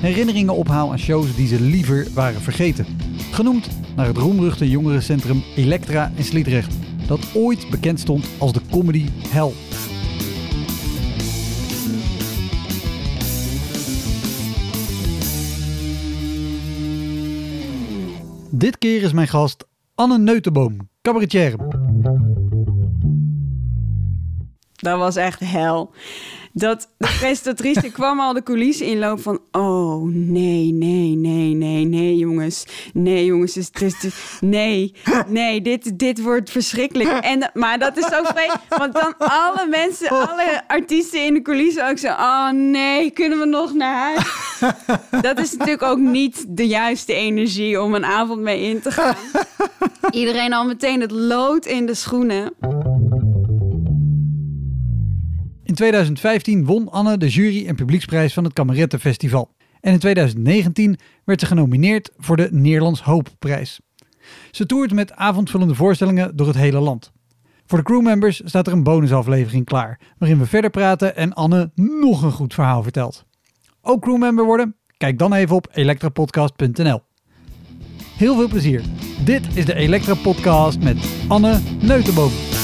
[0.00, 2.86] herinneringen ophaal aan shows die ze liever waren vergeten.
[3.30, 6.74] Genoemd naar het roemruchte jongerencentrum Elektra in Sliedrecht,
[7.06, 9.52] dat ooit bekend stond als de comedy hell.
[18.50, 21.56] Dit keer is mijn gast Anne Neutenboom, cabaretier.
[24.74, 25.92] Dat was echt hel.
[26.52, 29.40] Dat de presentatrice kwam al de coulissen inloop van...
[29.52, 32.64] Oh, nee, nee, nee, nee, nee, jongens.
[32.92, 34.94] Nee, jongens, is, is- nee,
[35.26, 37.10] nee, dit, dit wordt verschrikkelijk.
[37.10, 41.88] En, maar dat is zo vreemd, want dan alle mensen, alle artiesten in de coulissen
[41.88, 42.08] ook zo...
[42.08, 44.26] Oh, nee, kunnen we nog naar huis?
[45.22, 49.14] Dat is natuurlijk ook niet de juiste energie om een avond mee in te gaan.
[50.10, 52.52] Iedereen al meteen het lood in de schoenen.
[55.68, 59.50] In 2015 won Anne de jury- en publieksprijs van het Kamerettenfestival.
[59.80, 63.80] En in 2019 werd ze genomineerd voor de Nederlands Hoopprijs.
[64.50, 67.12] Ze toert met avondvullende voorstellingen door het hele land.
[67.66, 72.22] Voor de crewmembers staat er een bonusaflevering klaar, waarin we verder praten en Anne nog
[72.22, 73.24] een goed verhaal vertelt.
[73.82, 74.76] Ook crewmember worden?
[74.96, 77.02] Kijk dan even op elektrapodcast.nl.
[78.16, 78.82] Heel veel plezier.
[79.24, 80.96] Dit is de Elektra Podcast met
[81.28, 82.57] Anne Neutenboom.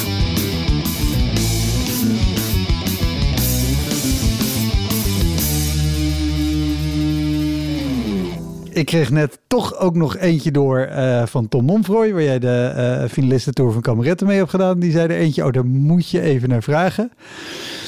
[8.74, 12.72] Ik kreeg net toch ook nog eentje door eh, van Tom Monfroy, waar jij de
[12.76, 14.78] eh finalistentour van Kameretten mee hebt gedaan.
[14.78, 17.12] Die zei er eentje, oh daar moet je even naar vragen.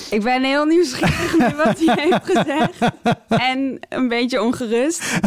[0.17, 2.93] Ik ben heel nieuwsgierig nu wat hij heeft gezegd.
[3.29, 5.19] En een beetje ongerust.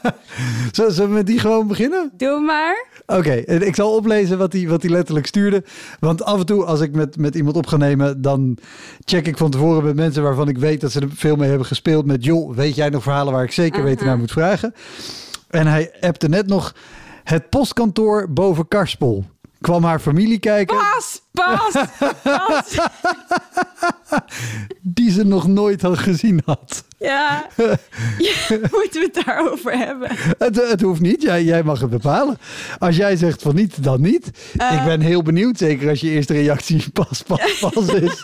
[0.72, 2.10] Zullen we met die gewoon beginnen?
[2.16, 2.86] Doe maar.
[3.06, 5.64] Oké, ik zal oplezen wat hij, wat hij letterlijk stuurde.
[6.00, 8.58] Want af en toe als ik met, met iemand op ga nemen, dan
[9.04, 11.66] check ik van tevoren met mensen waarvan ik weet dat ze er veel mee hebben
[11.66, 12.06] gespeeld.
[12.06, 14.74] Met joh, weet jij nog verhalen waar ik zeker weten naar moet vragen?
[15.50, 16.74] En hij appte net nog
[17.24, 19.24] het postkantoor boven Karspel.
[19.60, 21.74] Kwam haar familie kijken, Pas, pas,
[22.22, 22.78] pas.
[24.82, 26.84] die ze nog nooit had gezien had.
[26.98, 27.46] Ja.
[28.18, 28.32] ja.
[28.50, 30.08] Moeten we het daarover hebben?
[30.38, 32.38] Het, het hoeft niet, jij, jij mag het bepalen.
[32.78, 34.30] Als jij zegt van niet, dan niet.
[34.56, 34.72] Eh.
[34.76, 38.22] ik ben heel benieuwd, zeker als je eerste reactie pas, pas, pas is.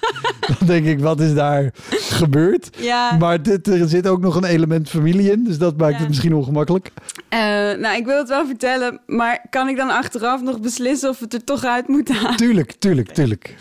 [0.58, 2.70] dan denk ik, wat is daar gebeurd?
[2.78, 3.16] Ja.
[3.18, 5.98] Maar dit, er zit ook nog een element familie in, dus dat maakt Ja.
[5.98, 6.90] het misschien ongemakkelijk.
[7.28, 7.38] Eh,
[7.78, 11.34] nou, ik wil het wel vertellen, maar kan ik dan achteraf nog beslissen of het
[11.34, 12.36] er toch uit moeten halen?
[12.36, 13.56] Tuurlijk, tuurlijk, tuurlijk.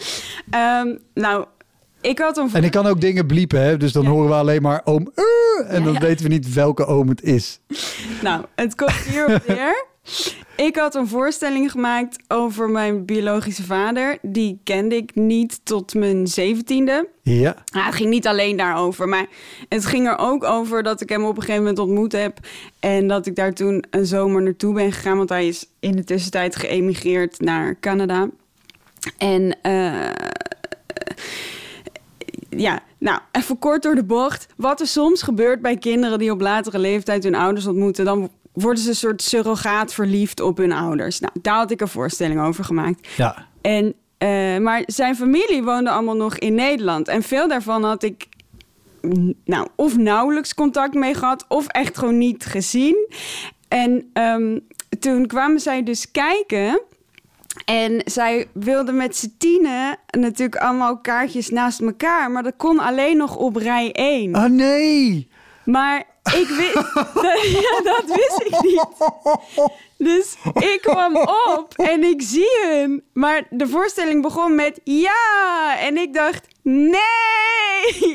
[0.49, 1.45] Ehm, nou,
[2.01, 3.77] ik had een En ik kan ook dingen bliepen, hè?
[3.77, 5.11] dus dan horen we alleen maar oom.
[5.15, 5.99] eh, en dan ja.
[5.99, 7.59] weten we niet welke oom het is.
[8.21, 9.85] Nou, het komt hierop neer.
[10.55, 14.17] Ik had een voorstelling gemaakt over mijn biologische vader.
[14.21, 17.07] Die kende ik niet tot mijn zeventiende.
[17.21, 19.25] Ja, Nou, het ging niet alleen daarover, maar
[19.69, 22.39] het ging er ook over dat ik hem op een gegeven moment ontmoet heb.
[22.79, 26.03] En dat ik daar toen een zomer naartoe ben gegaan, want hij is in de
[26.03, 28.29] tussentijd geëmigreerd naar Canada.
[29.17, 30.09] En eh,
[32.49, 34.47] ja, nou, even kort door de bocht.
[34.55, 38.83] Wat er soms gebeurt bij kinderen die op latere leeftijd hun ouders ontmoeten, dan worden
[38.83, 41.19] ze een soort surrogaat verliefd op hun ouders.
[41.19, 43.07] Nou, daar had ik een voorstelling over gemaakt.
[43.17, 43.47] ja.
[43.61, 47.07] En, eh, maar zijn familie woonde allemaal nog in Nederland.
[47.07, 48.27] En veel daarvan had ik
[49.45, 51.45] nou, of nauwelijks contact mee gehad...
[51.47, 53.07] of echt gewoon niet gezien.
[53.67, 54.59] En ehm,
[54.99, 56.81] toen kwamen zij dus kijken...
[57.67, 62.31] En zij wilden met z'n tienen natuurlijk allemaal kaartjes naast elkaar.
[62.31, 64.35] Maar dat kon alleen nog op rij 1.
[64.35, 65.29] Ah nee!
[65.65, 66.73] Maar ik wist...
[67.63, 68.85] ja, dat wist ik niet.
[69.97, 71.15] Dus ik kwam
[71.55, 73.01] op en ik zie hem.
[73.13, 75.77] Maar de voorstelling begon met ja.
[75.79, 76.95] En ik dacht, nee.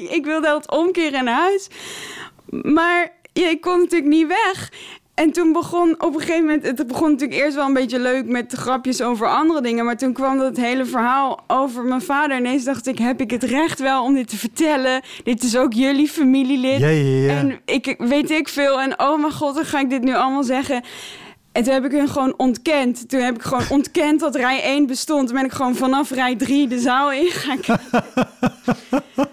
[0.17, 1.69] Ik wilde het omkeren naar huis.
[2.51, 4.73] Maar ja, ik kon natuurlijk niet weg.
[5.23, 6.63] En toen begon op een gegeven moment...
[6.63, 9.85] Het begon natuurlijk eerst wel een beetje leuk met grapjes over andere dingen.
[9.85, 12.37] Maar toen kwam dat hele verhaal over mijn vader.
[12.37, 15.03] En ineens dacht ik, heb ik het recht wel om dit te vertellen?
[15.25, 16.81] Dit is ook jullie familielid.
[16.81, 17.37] Ja, ja, ja.
[17.37, 18.81] En ik weet ik veel.
[18.81, 20.83] En oh mijn god, dan ga ik dit nu allemaal zeggen.
[21.53, 23.09] En toen heb ik hun gewoon ontkend.
[23.09, 25.27] Toen heb ik gewoon ontkend dat rij 1 bestond.
[25.27, 27.61] Toen ben ik gewoon vanaf rij 3 de zaal ingegaan.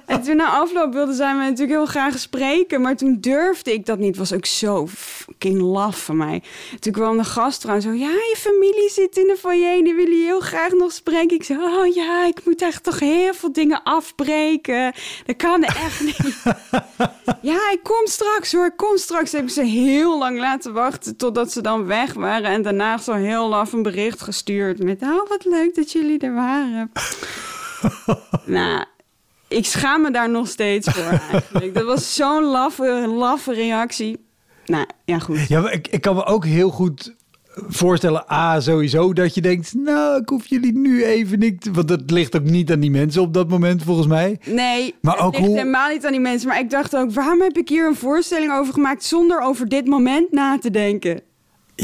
[0.05, 2.81] en toen na afloop wilden zij me natuurlijk heel graag spreken.
[2.81, 4.17] Maar toen durfde ik dat niet.
[4.17, 6.43] was ook zo fucking laf van mij.
[6.79, 7.91] Toen kwam de gast en zo...
[7.91, 9.83] Ja, je familie zit in de foyer.
[9.83, 11.35] Die willen je heel graag nog spreken.
[11.35, 14.93] Ik zei, oh ja, ik moet echt toch heel veel dingen afbreken.
[15.25, 16.43] Dat kan echt niet.
[17.51, 18.65] ja, ik kom straks hoor.
[18.65, 19.31] Ik kom straks.
[19.31, 22.49] Heb ik ze heel lang laten wachten totdat ze dan weg waren.
[22.49, 25.01] En daarna zo heel laf een bericht gestuurd met...
[25.01, 26.91] Oh, wat leuk dat jullie er waren.
[28.45, 28.83] nou,
[29.47, 31.73] ik schaam me daar nog steeds voor eigenlijk.
[31.73, 34.25] Dat was zo'n laffe, laffe reactie.
[34.65, 35.47] Nou, ja goed.
[35.47, 37.15] Ja, ik, ik kan me ook heel goed
[37.67, 42.11] voorstellen, A, sowieso dat je denkt, nou, ik hoef jullie nu even niet, want dat
[42.11, 44.39] ligt ook niet aan die mensen op dat moment, volgens mij.
[44.45, 46.47] Nee, Maar het ook ligt hoe- helemaal niet aan die mensen.
[46.47, 49.85] Maar ik dacht ook, waarom heb ik hier een voorstelling over gemaakt zonder over dit
[49.87, 51.21] moment na te denken?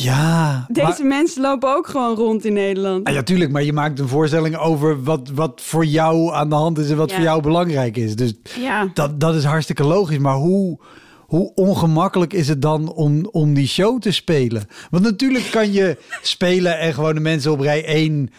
[0.02, 3.08] Ja, Deze maar- mensen lopen ook gewoon rond in Nederland.
[3.08, 6.56] Ah, ja, tuurlijk, maar je maakt een voorstelling over wat, wat voor jou aan de
[6.56, 7.16] hand is en wat Ja.
[7.16, 8.16] voor jou belangrijk is.
[8.16, 8.90] Dus Ja.
[8.94, 10.18] dat, dat is hartstikke logisch.
[10.18, 10.80] Maar hoe,
[11.26, 14.68] hoe ongemakkelijk is het dan om, om die show te spelen?
[14.90, 18.30] Want natuurlijk kan je spelen en gewoon de mensen op rij 1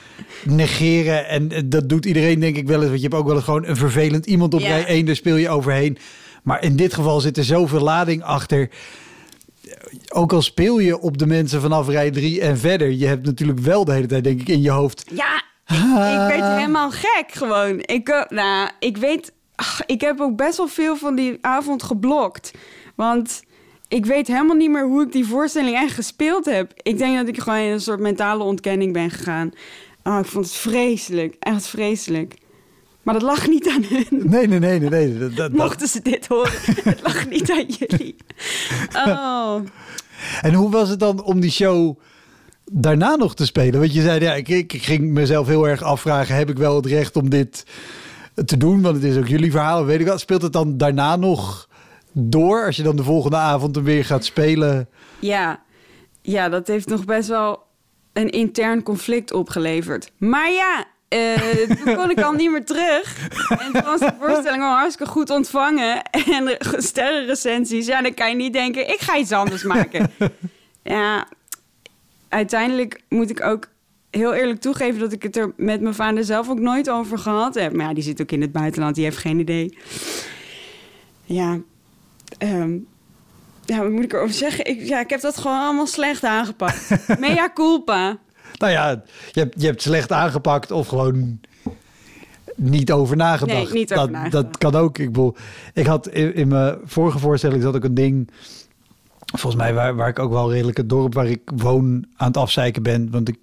[0.44, 1.28] negeren.
[1.28, 2.88] En eh, dat doet iedereen denk ik wel eens.
[2.88, 4.66] Want je hebt ook wel eens gewoon een vervelend iemand op Ja.
[4.66, 5.06] rij 1.
[5.06, 5.98] Daar speel je overheen.
[6.42, 8.70] Maar in dit geval zit er zoveel lading achter.
[10.08, 12.90] Ook al speel je op de mensen vanaf rij 3 en verder.
[12.90, 15.04] Je hebt natuurlijk wel de hele tijd denk ik in je hoofd.
[15.12, 17.78] Ja, ik, ik werd helemaal gek gewoon.
[17.80, 21.82] Ik, eh, nou, ik weet, ach, ik heb ook best wel veel van die avond
[21.82, 22.50] geblokt.
[22.94, 23.42] Want
[23.88, 26.72] ik weet helemaal niet meer hoe ik die voorstelling echt gespeeld heb.
[26.76, 29.50] Ik denk dat ik gewoon in een soort mentale ontkenning ben gegaan.
[30.02, 32.34] Oh, ik vond het vreselijk, echt vreselijk.
[33.06, 34.06] Maar dat lag niet aan hun.
[34.10, 34.88] Nee, nee, nee, nee.
[34.90, 35.18] nee.
[35.18, 36.52] Dat, dat, dat- Mochten ze dit horen,
[36.90, 38.16] het lag niet aan jullie.
[38.94, 39.56] Oh,
[40.42, 41.98] En hoe was het dan om die show
[42.72, 43.80] daarna nog te spelen?
[43.80, 46.34] Want je zei, ja, ik, ik ging mezelf heel erg afvragen...
[46.36, 47.66] heb ik wel het recht om dit
[48.44, 48.82] te doen?
[48.82, 50.18] Want het is ook jullie verhaal, weet ik wel.
[50.18, 51.68] Speelt het dan daarna nog
[52.12, 52.66] door...
[52.66, 54.88] als je dan de volgende avond hem weer gaat spelen?
[55.18, 55.62] Ja,
[56.22, 57.62] ja, dat heeft nog best wel
[58.12, 60.10] een intern conflict opgeleverd.
[60.18, 61.34] Maar ja, eh,
[61.84, 63.28] toen kon ik al niet meer terug.
[63.48, 66.02] En toen was de voorstelling al hartstikke goed ontvangen.
[66.10, 68.88] En sterrenrecensies, ja, dan kan je niet denken...
[68.88, 70.10] ik ga iets anders maken.
[70.82, 71.26] Ja,
[72.28, 73.68] uiteindelijk moet ik ook
[74.10, 75.00] heel eerlijk toegeven...
[75.00, 77.72] dat ik het er met mijn vader zelf ook nooit over gehad heb.
[77.72, 79.78] Maar ja, die zit ook in het buitenland, die heeft geen idee.
[81.24, 81.58] Ja,
[82.38, 82.78] ehm,
[83.64, 84.64] ja, wat moet ik erover zeggen?
[84.64, 86.88] Ik, ja, ik heb dat gewoon allemaal slecht aangepakt.
[87.20, 88.18] Mea culpa.
[88.58, 91.40] Nou ja, je hebt, je hebt slecht aangepakt of gewoon
[92.56, 93.72] niet over nagedacht.
[93.72, 94.44] Nee, niet over dat, nagedacht.
[94.44, 94.98] dat kan ook.
[94.98, 95.36] Ik, bedoel,
[95.74, 98.30] ik had in, in mijn vorige voorstelling zat ook een ding...
[99.26, 102.36] Volgens mij waar, waar ik ook wel redelijk het dorp waar ik woon aan het
[102.36, 103.10] afzeiken ben.
[103.10, 103.38] Want ik,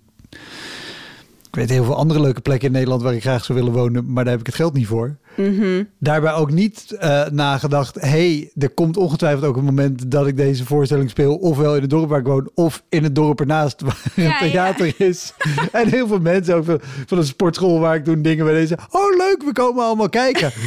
[1.53, 4.13] ik weet heel veel andere leuke plekken in Nederland waar ik graag zou willen wonen.
[4.13, 5.17] Maar daar heb ik het geld niet voor.
[5.35, 5.83] Mhm.
[5.99, 8.01] Daarbij ook niet eh, nagedacht.
[8.01, 11.35] hey, er komt ongetwijfeld ook een moment dat ik deze voorstelling speel.
[11.35, 14.49] Ofwel in het dorp waar ik woon, of in het dorp ernaast waar Ja, een
[14.49, 15.33] theater is.
[15.71, 18.77] en heel veel mensen ook van, van een sportschool waar ik toen dingen bij deze.
[18.89, 20.51] Oh, leuk, we komen allemaal kijken.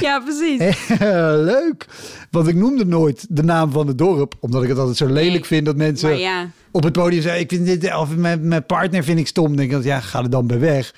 [0.00, 0.88] Ja, precies.
[1.52, 1.86] leuk.
[2.30, 5.30] Want ik noemde nooit de naam van het dorp, omdat ik het altijd zo lelijk
[5.30, 8.66] Nee, vind dat mensen ja, op het podium zeggen: Ik vind dit, of mijn, mijn
[8.66, 9.39] partner vind ik stom.
[9.46, 10.94] Dan denk ik, ja, ga er dan bij weg.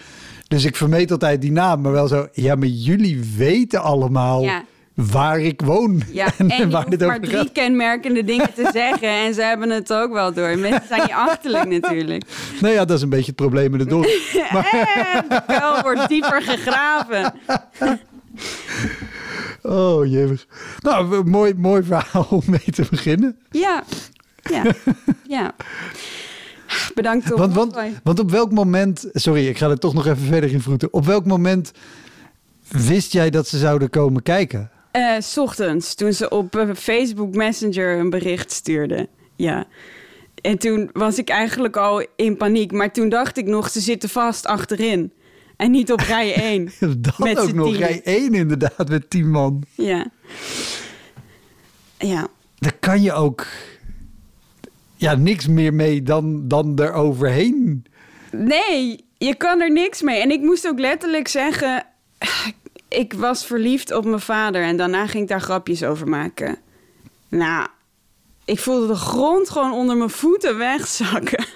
[0.48, 2.26] Dus ik vermeed altijd die naam, maar wel zo.
[2.32, 4.64] Ja, maar jullie weten allemaal Ja.
[4.94, 6.02] waar ik woon.
[6.12, 6.26] ja.
[6.38, 7.52] en je waar dit maar drie gaat.
[7.52, 9.08] kenmerkende dingen te zeggen.
[9.08, 10.58] En ze hebben het ook wel door.
[10.58, 12.24] Mensen zijn niet achterlijk natuurlijk.
[12.60, 14.04] Nou ja, dat is een beetje het probleem in het dorp.
[14.72, 17.34] En de kuil wordt dieper gegraven.
[19.62, 20.46] Oh, jemig.
[20.80, 23.36] Nou, mooi, mooi verhaal om mee te beginnen.
[23.50, 23.82] Ja,
[24.42, 24.62] ja,
[25.28, 25.54] ja.
[26.94, 27.38] Bedankt Tom.
[27.38, 29.08] Want, want, want op welk moment...
[29.12, 30.92] Sorry, ik ga er toch nog even verder in vroeten.
[30.92, 31.72] Op welk moment
[32.68, 34.70] wist jij dat ze zouden komen kijken?
[34.90, 39.08] Eh, 's ochtends, toen ze op eh, Facebook Messenger een bericht stuurde.
[39.36, 39.64] Ja.
[40.40, 42.72] En toen was ik eigenlijk al in paniek.
[42.72, 45.12] Maar toen dacht ik nog, ze zitten vast achterin.
[45.56, 46.70] En niet op rij 1.
[46.98, 47.66] Dat Met ook nog.
[47.70, 47.88] tienen.
[47.88, 49.62] Rij 1 inderdaad, met 10 man.
[49.74, 50.06] Ja.
[51.98, 52.26] Ja.
[52.58, 53.46] Daar kan je ook
[55.02, 57.84] ja, niks meer mee dan, dan eroverheen.
[58.30, 60.20] Nee, je kan er niks mee.
[60.20, 61.84] En ik moest ook letterlijk zeggen...
[62.88, 64.62] Ik was verliefd op mijn vader.
[64.62, 66.56] En daarna ging ik daar grapjes over maken.
[67.28, 67.66] Nou,
[68.44, 71.44] ik voelde de grond gewoon onder mijn voeten wegzakken.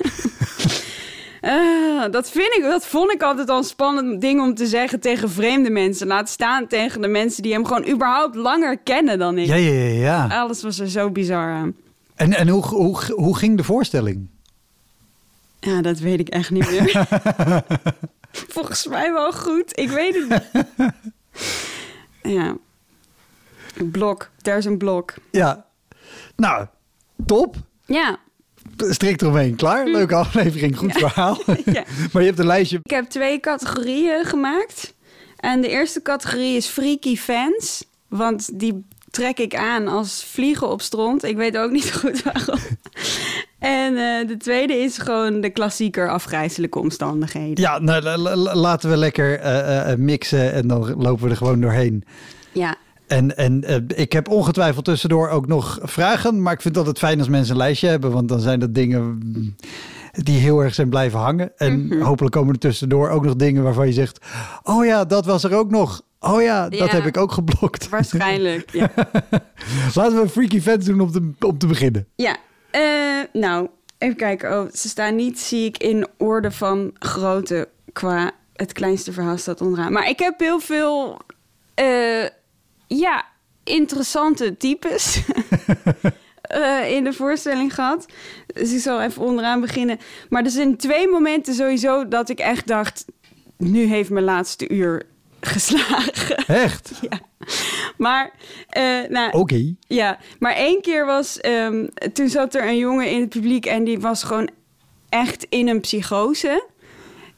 [1.41, 5.01] Eh, dat, vind ik, dat vond ik altijd al een spannend ding om te zeggen
[5.01, 6.07] tegen vreemde mensen.
[6.07, 9.47] Laat staan tegen de mensen die hem gewoon überhaupt langer kennen dan ik.
[9.47, 9.89] Ja, ja, ja.
[9.89, 10.41] ja.
[10.41, 11.75] Alles was er zo bizar aan.
[12.17, 14.29] En, en hoe, hoe, hoe ging de voorstelling?
[15.61, 17.07] Ja, dat weet ik echt niet meer.
[18.57, 19.79] Volgens mij wel goed.
[19.79, 20.93] Ik weet het niet.
[22.23, 22.57] ja.
[23.85, 24.31] Blok.
[24.43, 25.15] Daar is een blok.
[25.31, 25.67] Ja.
[26.37, 26.67] Nou,
[27.27, 27.57] top.
[27.87, 28.19] Ja.
[28.77, 29.57] Strikt eromheen.
[29.57, 29.87] Klaar.
[29.87, 30.77] Leuke aflevering.
[30.77, 31.39] Goed verhaal.
[31.65, 31.85] Ja.
[32.13, 32.79] maar je hebt een lijstje.
[32.83, 34.95] Ik heb twee categorieën gemaakt.
[35.37, 37.85] En de eerste categorie is freaky fans.
[38.09, 38.85] Want die
[39.17, 41.25] trek ik aan als vliegen op stront.
[41.25, 42.59] Ik weet ook niet goed waarom.
[43.59, 47.63] En eh, de tweede is gewoon de klassieker afgrijzelijke omstandigheden.
[47.65, 51.37] Ja, nou, la- la- laten we lekker eh, eh, mixen en dan lopen we er
[51.37, 52.05] gewoon doorheen.
[52.53, 52.75] Ja,
[53.07, 56.43] En, en ik heb ongetwijfeld tussendoor ook nog vragen.
[56.43, 58.11] Maar ik vind het altijd fijn als mensen een lijstje hebben.
[58.13, 59.55] Want dan zijn dat dingen mm,
[60.13, 61.53] die heel erg zijn blijven hangen.
[61.57, 62.01] En Mhm.
[62.03, 64.19] hopelijk komen er tussendoor ook nog dingen waarvan je zegt...
[64.63, 66.03] Oh ja, dat was er ook nog.
[66.27, 66.87] Oh ja, dat Ja.
[66.97, 67.89] heb ik ook geblokt.
[67.89, 68.71] waarschijnlijk.
[68.73, 68.91] ja.
[69.95, 72.07] Laten we Freaky Fans doen om te, om te beginnen.
[72.17, 72.37] Ja,
[72.71, 72.83] eh,
[73.33, 73.69] nou,
[73.99, 74.61] even kijken.
[74.61, 79.61] Oh, ze staan niet, zie ik, in orde van grootte qua het kleinste verhaal staat
[79.61, 79.93] onderaan.
[79.93, 81.19] Maar ik heb heel veel,
[81.75, 82.25] eh,
[82.87, 83.25] ja,
[83.65, 85.23] interessante types
[86.41, 88.07] eh, in de voorstelling gehad.
[88.47, 89.99] Dus ik zal even onderaan beginnen.
[90.29, 93.05] Maar er zijn twee momenten sowieso dat ik echt dacht...
[93.57, 95.03] nu heeft mijn laatste uur
[95.41, 96.37] geslagen.
[96.47, 96.91] Echt?
[97.11, 97.21] ja.
[97.97, 98.31] Maar,
[98.69, 99.75] eh, nou, Oké.
[99.87, 101.41] ja, maar één keer was...
[101.41, 104.51] ehm, toen zat er een jongen in het publiek en die was gewoon
[105.09, 106.67] echt in een psychose.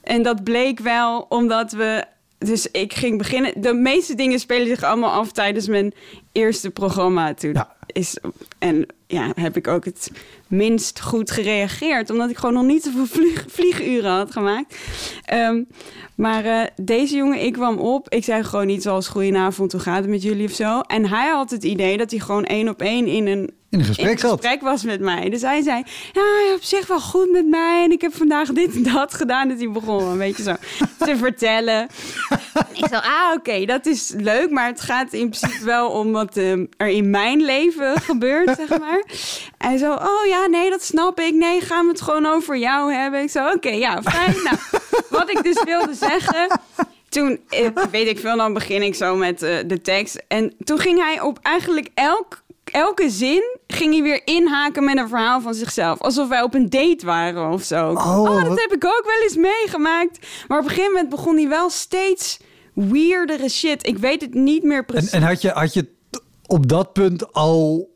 [0.03, 2.05] En dat bleek wel omdat we...
[2.39, 3.61] Dus ik ging beginnen...
[3.61, 5.93] De meeste dingen spelen zich allemaal af tijdens mijn
[6.33, 7.35] eerste programma.
[7.35, 7.77] Toen Ja.
[7.87, 8.19] is...
[8.59, 10.11] En ja, heb ik ook het
[10.49, 12.11] minst goed gereageerd.
[12.11, 14.79] Omdat ik gewoon nog niet zoveel vlieg, vlieguren had gemaakt.
[15.25, 15.63] Ehm,
[16.17, 18.09] maar eh, deze jongen, ik kwam op.
[18.09, 20.81] Ik zei gewoon niet zoals goedenavond, hoe gaat het met jullie of zo.
[20.81, 23.85] En hij had het idee dat hij gewoon één op één in een In een
[23.85, 25.31] gesprek in gesprek was met mij.
[25.31, 25.83] Dus hij zei,
[26.13, 27.85] ja, je op zich wel goed met mij.
[27.85, 29.49] En ik heb vandaag dit en dat gedaan.
[29.49, 30.55] Dus hij begon een beetje zo
[31.07, 31.89] te vertellen.
[32.73, 34.51] ik zei, ah, oké, dat is leuk.
[34.51, 38.79] Maar het gaat in principe wel om wat eh, er in mijn leven gebeurt, zeg
[38.79, 39.05] maar.
[39.59, 41.35] En zo, oh ja, nee, dat snap ik.
[41.35, 43.23] Nee, gaan we het gewoon over jou hebben?
[43.23, 44.35] Ik zo, oké, ja, fijn.
[44.45, 44.57] Nou,
[45.11, 46.61] wat ik dus wilde zeggen...
[47.09, 50.23] Toen, eh, weet ik veel, dan begin ik zo met eh, de tekst.
[50.29, 53.57] En toen ging hij op eigenlijk elk, elke zin...
[53.67, 56.01] ging hij weer inhaken met een verhaal van zichzelf.
[56.01, 57.89] Alsof wij op een date waren of zo.
[57.91, 60.27] Oh, dat wat- heb ik ook wel eens meegemaakt.
[60.49, 62.39] Maar op een gegeven moment begon hij wel steeds
[62.75, 63.87] weirdere shit.
[63.87, 65.11] Ik weet het niet meer En, precies.
[65.11, 65.89] en had je, had je
[66.47, 67.89] op dat punt al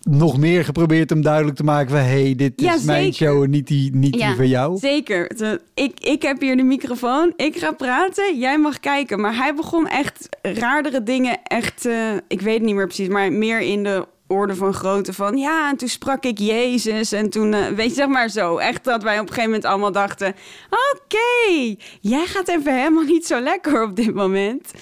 [0.00, 1.98] nog meer geprobeerd om duidelijk te maken van...
[1.98, 4.78] hé, hey, dit is Ja, mijn show en niet die, niet die van jou?
[4.78, 5.30] Zeker.
[5.74, 7.32] Ik, ik heb hier de microfoon.
[7.36, 8.38] Ik ga praten.
[8.38, 9.20] Jij mag kijken.
[9.20, 11.42] Maar hij begon echt raardere dingen.
[11.42, 13.08] Echt, eh, ik weet het niet meer precies.
[13.08, 15.36] Maar meer in de orde van grootte van...
[15.36, 17.12] Ja, en toen sprak ik Jezus.
[17.12, 18.56] En toen, eh, weet je, zeg maar zo.
[18.56, 20.34] Echt dat wij op een gegeven moment allemaal dachten...
[20.70, 24.72] Oké, jij gaat even helemaal niet zo lekker op dit moment.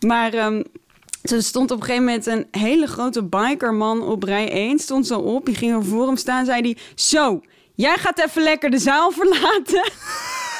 [0.00, 0.34] Maar...
[0.34, 0.62] ehm,
[1.22, 4.78] er stond op een gegeven moment een hele grote bikerman op rij 1.
[4.78, 6.44] Stond zo op, die ging er voor hem staan.
[6.44, 7.40] Zei hij, zo,
[7.74, 9.90] jij gaat even lekker de zaal verlaten.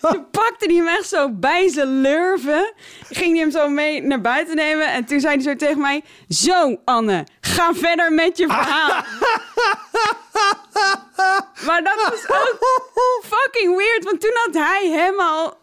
[0.00, 2.72] toen pakte hij hem echt zo bij zijn lurven.
[3.08, 4.92] Ging hij hem zo mee naar buiten nemen.
[4.92, 6.02] En toen zei hij zo tegen mij...
[6.28, 9.04] Zo, Anne, ga verder met je verhaal.
[11.66, 12.58] maar dat was ook
[13.22, 14.04] fucking weird.
[14.04, 15.58] Want toen had hij helemaal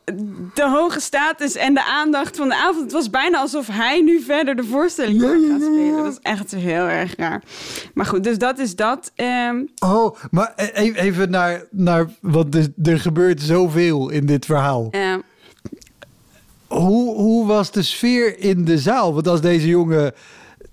[0.54, 2.82] de hoge status en de aandacht van de avond.
[2.84, 6.04] Het was bijna alsof hij nu verder de voorstelling gaat spelen.
[6.04, 7.44] Dat is echt heel erg raar.
[7.94, 9.12] Maar goed, dus dat is dat.
[9.16, 11.64] Ehm, Oh, maar e- e- even naar...
[11.72, 14.88] naar want er, er gebeurt zoveel in dit verhaal.
[14.92, 15.20] ehm,
[16.68, 19.14] Hoe, hoe was de sfeer in de zaal?
[19.14, 20.14] Want als deze jongen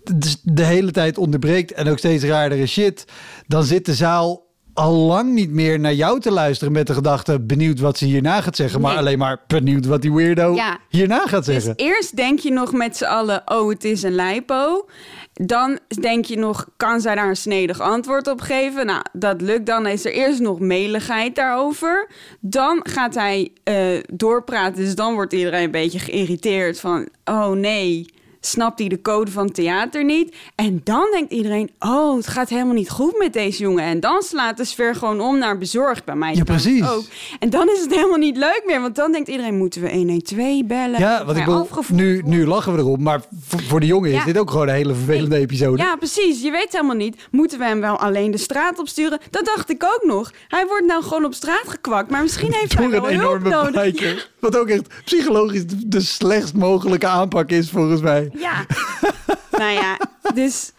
[0.03, 3.05] de, de hele tijd onderbreekt en ook steeds raardere shit,
[3.47, 4.43] dan zit de zaal
[4.75, 8.41] al lang niet meer naar jou te luisteren met de gedachte benieuwd wat ze hierna
[8.41, 10.79] gaat zeggen, maar alleen maar benieuwd wat die weirdo Ja.
[10.89, 11.75] hierna gaat Dus zeggen.
[11.77, 14.89] eerst denk je nog met z'n allen, oh, het is een lijpo.
[15.33, 18.87] Dan denk je nog, kan zij daar een snedig antwoord op geven?
[18.87, 19.87] Nou, dat lukt dan.
[19.87, 22.11] Is er eerst nog meligheid daarover.
[22.41, 23.77] Dan gaat hij eh,
[24.13, 24.85] doorpraten.
[24.85, 28.14] Dus dan wordt iedereen een beetje geïrriteerd van, oh nee,
[28.47, 30.35] snapt hij de code van theater niet.
[30.55, 33.85] En dan denkt iedereen, oh, het gaat helemaal niet goed met deze jongen.
[33.85, 36.35] En dan slaat de sfeer gewoon om naar bezorgd bij mij.
[36.35, 36.89] Ja, precies.
[36.89, 37.05] Ook.
[37.39, 38.81] En dan is het helemaal niet leuk meer.
[38.81, 41.01] Want dan denkt iedereen, moeten we 112 bellen?
[41.01, 44.25] Ja, Of want ik nu, nu lachen we erop, maar voor, voor de jongen is
[44.25, 45.83] dit ook gewoon een hele vervelende episode.
[45.83, 46.43] Ja, precies.
[46.43, 47.17] Je weet helemaal niet.
[47.31, 49.19] Moeten we hem wel alleen de straat opsturen?
[49.31, 50.33] Dat dacht ik ook nog.
[50.49, 52.11] Hij wordt nou gewoon op straat gekwakt.
[52.11, 54.31] Maar misschien heeft hij wel een hulp enorme nodig.
[54.41, 58.31] Wat ook echt psychologisch de slechtst mogelijke aanpak is, volgens mij.
[58.39, 58.67] Ja.
[59.59, 59.99] nou ja,
[60.35, 60.73] dus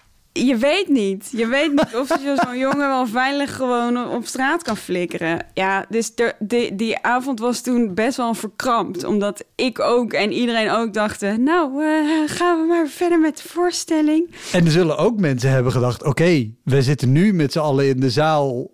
[0.43, 1.29] je weet niet.
[1.31, 5.45] Je weet niet of je zo'n jongen wel veilig gewoon op straat kan flikkeren.
[5.53, 9.03] Ja, dus de, die, die avond was toen best wel verkrampt.
[9.03, 11.43] Omdat ik ook en iedereen ook dachten...
[11.43, 11.89] nou, eh,
[12.25, 14.35] gaan we maar verder met de voorstelling.
[14.51, 18.00] En er zullen ook mensen hebben gedacht: oké, we zitten nu met z'n allen in
[18.00, 18.74] de zaal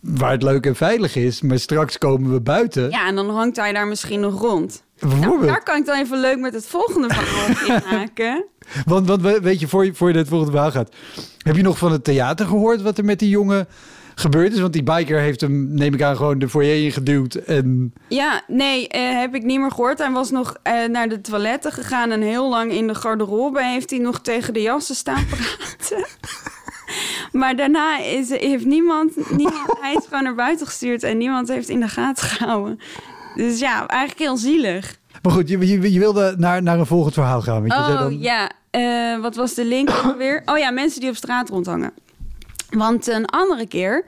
[0.00, 2.90] waar het leuk en veilig is, maar straks komen we buiten.
[2.90, 4.82] Ja, en dan hangt hij daar misschien nog rond.
[5.20, 8.44] Nou, daar kan ik dan even leuk met het volgende verhaal inhaken.
[8.84, 10.94] Want, want we- weet je, voor je, voor je het volgende verhaal gaat,
[11.38, 13.68] heb je nog van het theater gehoord wat er met die jongen
[14.14, 14.60] gebeurd is?
[14.60, 17.34] Want die biker heeft hem, neem ik aan, gewoon de foyer ingeduwd.
[17.34, 19.98] En Ja, nee, eh, heb ik niet meer gehoord.
[19.98, 23.90] Hij was nog eh, naar de toiletten gegaan en heel lang in de garderobe heeft
[23.90, 26.06] hij nog tegen de jassen staan praten.
[27.32, 31.68] maar daarna is, heeft niemand, niemand, hij is gewoon naar buiten gestuurd en niemand heeft
[31.68, 32.78] in de gaten gehouden.
[33.38, 34.98] Dus ja, eigenlijk heel zielig.
[35.22, 37.68] Maar goed, je, je, je wilde naar, naar een volgend verhaal gaan.
[37.68, 40.42] Want je Oh dan, ja, eh, wat was de link weer?
[40.44, 41.92] Oh ja, mensen die op straat rondhangen.
[42.70, 44.04] Want een andere keer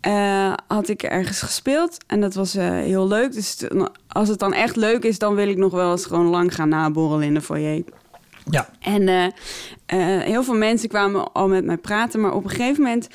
[0.00, 3.32] eh, had ik ergens gespeeld en dat was eh, heel leuk.
[3.32, 3.64] Dus
[4.08, 6.68] als het dan echt leuk is, dan wil ik nog wel eens gewoon lang gaan
[6.68, 7.84] naborrelen in de foyer.
[8.50, 9.32] Ja, En
[10.22, 13.08] heel veel mensen kwamen al met mij praten, maar op een gegeven moment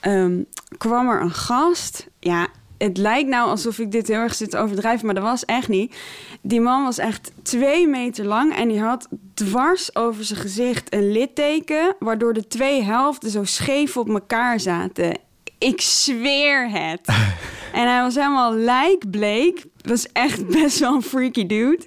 [0.00, 0.42] ehm,
[0.78, 2.06] kwam er een gast.
[2.20, 2.48] Ja,
[2.84, 5.68] het lijkt nou alsof ik dit heel erg zit te overdrijven, maar dat was echt
[5.68, 5.96] niet.
[6.40, 11.12] Die man was echt twee meter lang en die had dwars over zijn gezicht een
[11.12, 15.18] litteken, waardoor de twee helften zo scheef op elkaar zaten.
[15.58, 17.00] Ik zweer het.
[17.74, 19.64] En hij was helemaal lijkbleek.
[19.82, 21.82] Was echt best wel een freaky dude.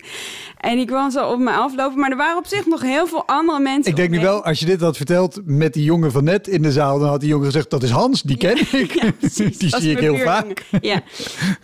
[0.58, 2.00] En die kwam zo op me aflopen.
[2.00, 3.92] Maar er waren op zich nog heel veel andere mensen.
[3.92, 6.62] ik denk nu wel, als je dit had verteld met die jongen van net in
[6.62, 8.92] de zaal, dan had die jongen gezegd, dat is Hans, die ken ik.
[9.02, 9.58] Ja, precies.
[9.58, 10.66] die zie ik heel vaak.
[10.82, 11.02] Ja,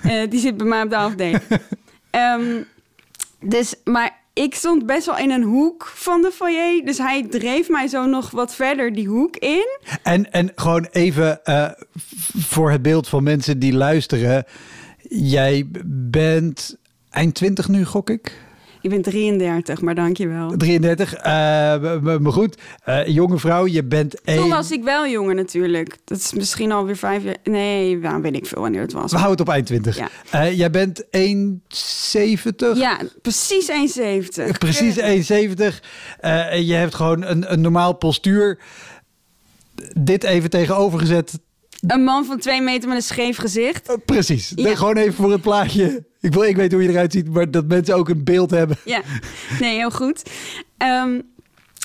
[0.02, 1.42] Eh, die zit bij mij op de afdeling.
[2.10, 2.62] Ehm,
[3.40, 6.86] dus, maar ik stond best wel in een hoek van de foyer.
[6.86, 9.80] Dus hij dreef mij zo nog wat verder die hoek in.
[10.04, 11.70] En, en gewoon even eh,
[12.38, 14.46] voor het beeld van mensen die luisteren.
[15.10, 16.78] Jij bent
[17.10, 18.42] eind 20 nu, gok ik?
[18.84, 20.58] Ik ben 33, maar dankjewel.
[20.58, 21.14] 33.
[21.14, 24.50] eh, maar maar goed, eh, jonge vrouw, je bent Toen één...
[24.50, 25.98] was ik wel jonger natuurlijk.
[26.04, 27.36] Dat is misschien alweer vijf jaar...
[27.44, 29.12] Nee, nou, weet ik veel wanneer het was.
[29.12, 29.98] We houden het op eind 20.
[29.98, 30.10] Ja.
[30.30, 32.78] Eh, jij bent 1,70.
[32.78, 34.58] Ja, precies 1,70.
[34.58, 35.80] Precies 1,70.
[36.20, 38.60] Eh, je hebt gewoon een, een normaal postuur.
[40.00, 41.40] Dit even tegenovergezet.
[41.88, 43.98] Een man van twee meter met een scheef gezicht.
[44.06, 44.52] Precies.
[44.56, 44.64] Ja.
[44.64, 46.12] Nee, gewoon even voor het plaatje.
[46.24, 48.78] Ik, wil, ik weet hoe je eruit ziet, maar dat mensen ook een beeld hebben.
[48.86, 49.02] Ja,
[49.60, 50.32] nee, heel goed.
[50.78, 51.22] Ehm,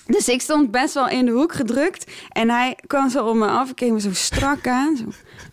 [0.06, 2.10] dus ik stond best wel in de hoek gedrukt.
[2.28, 3.70] En hij kwam zo op me af.
[3.70, 4.96] Ik keek me zo strak aan.
[4.96, 5.04] Zo,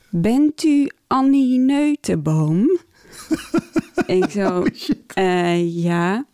[0.10, 2.80] Bent u Annie Neutenboom?
[4.06, 4.64] ik zo,
[5.14, 6.26] eh, ja.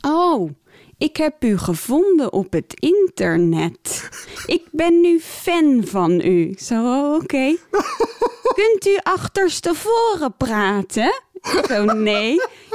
[0.00, 0.50] Oh,
[0.98, 4.08] ik heb u gevonden op het internet.
[4.46, 6.54] Ik ben nu fan van u.
[6.58, 7.56] Zo, oké.
[8.60, 11.22] Kunt u achterstevoren praten?
[11.68, 12.34] Zo, nee.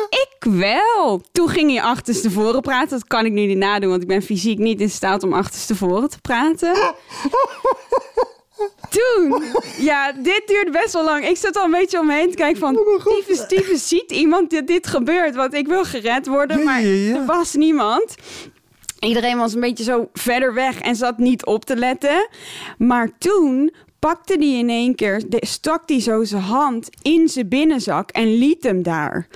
[0.10, 1.21] Ik wel.
[1.32, 2.89] Toen ging hij achterstevoren praten.
[2.89, 6.10] Dat kan ik nu niet nadoen, want ik ben fysiek niet in staat om achterstevoren
[6.10, 6.73] te praten.
[8.89, 9.43] Toen,
[9.78, 11.28] ja, dit duurde best wel lang.
[11.28, 12.80] Ik zat al een beetje om me heen te kijken van...
[13.04, 15.36] tyfus, tyfus, ziet iemand dat dit gebeurt?
[15.36, 18.15] Want ik wil gered worden, maar er was niemand.
[18.99, 22.28] Iedereen was een beetje zo verder weg en zat niet op te letten.
[22.78, 23.73] Maar toen
[24.06, 28.63] pakte hij in één keer, stak hij zo zijn hand in zijn binnenzak en liet
[28.63, 29.28] hem daar.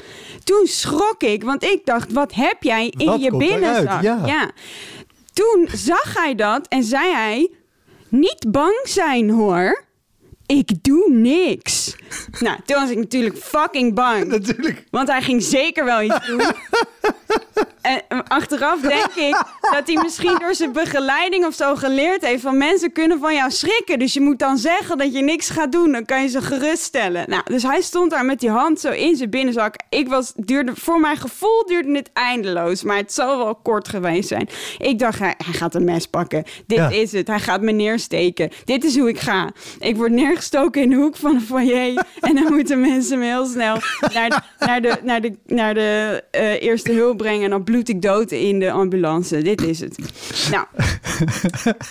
[0.44, 4.02] Toen schrok ik, want ik dacht, wat heb jij in Wat je binnenzak?
[4.02, 4.52] Ja.
[5.34, 7.52] Toen zag hij dat en zei hij,
[8.10, 9.84] niet bang zijn hoor.
[10.58, 11.96] Ik doe niks.
[12.40, 14.26] nou, toen was ik natuurlijk fucking bang.
[14.38, 14.84] Natuurlijk.
[14.92, 16.42] Want hij ging zeker wel iets doen.
[17.82, 22.42] En eh, achteraf denk ik dat hij misschien door zijn begeleiding of zo geleerd heeft
[22.42, 24.00] van mensen kunnen van jou schrikken.
[24.00, 25.92] Dus je moet dan zeggen dat je niks gaat doen.
[25.92, 27.24] Dan kan je ze geruststellen.
[27.30, 29.76] Nou, dus hij stond daar met die hand zo in zijn binnenzak.
[29.90, 32.84] Ik was, duurde, voor mijn gevoel duurde het eindeloos.
[32.84, 34.50] Maar het zal wel kort geweest zijn.
[34.78, 36.44] Ik dacht, hij, hij gaat een mes pakken.
[36.68, 36.90] Dit Ja.
[36.90, 37.28] is het.
[37.28, 38.50] Hij gaat me neersteken.
[38.66, 39.50] Dit is hoe ik ga.
[39.80, 42.06] Ik word neergesteken weggestoken in de hoek van de foyer.
[42.20, 43.78] En dan moeten mensen me heel snel
[44.14, 47.44] naar, de- naar de, naar de, naar de eh, eerste hulp brengen.
[47.44, 49.42] En dan bloed ik dood in de ambulance.
[49.42, 49.98] Dit is het.
[50.52, 50.66] Nou,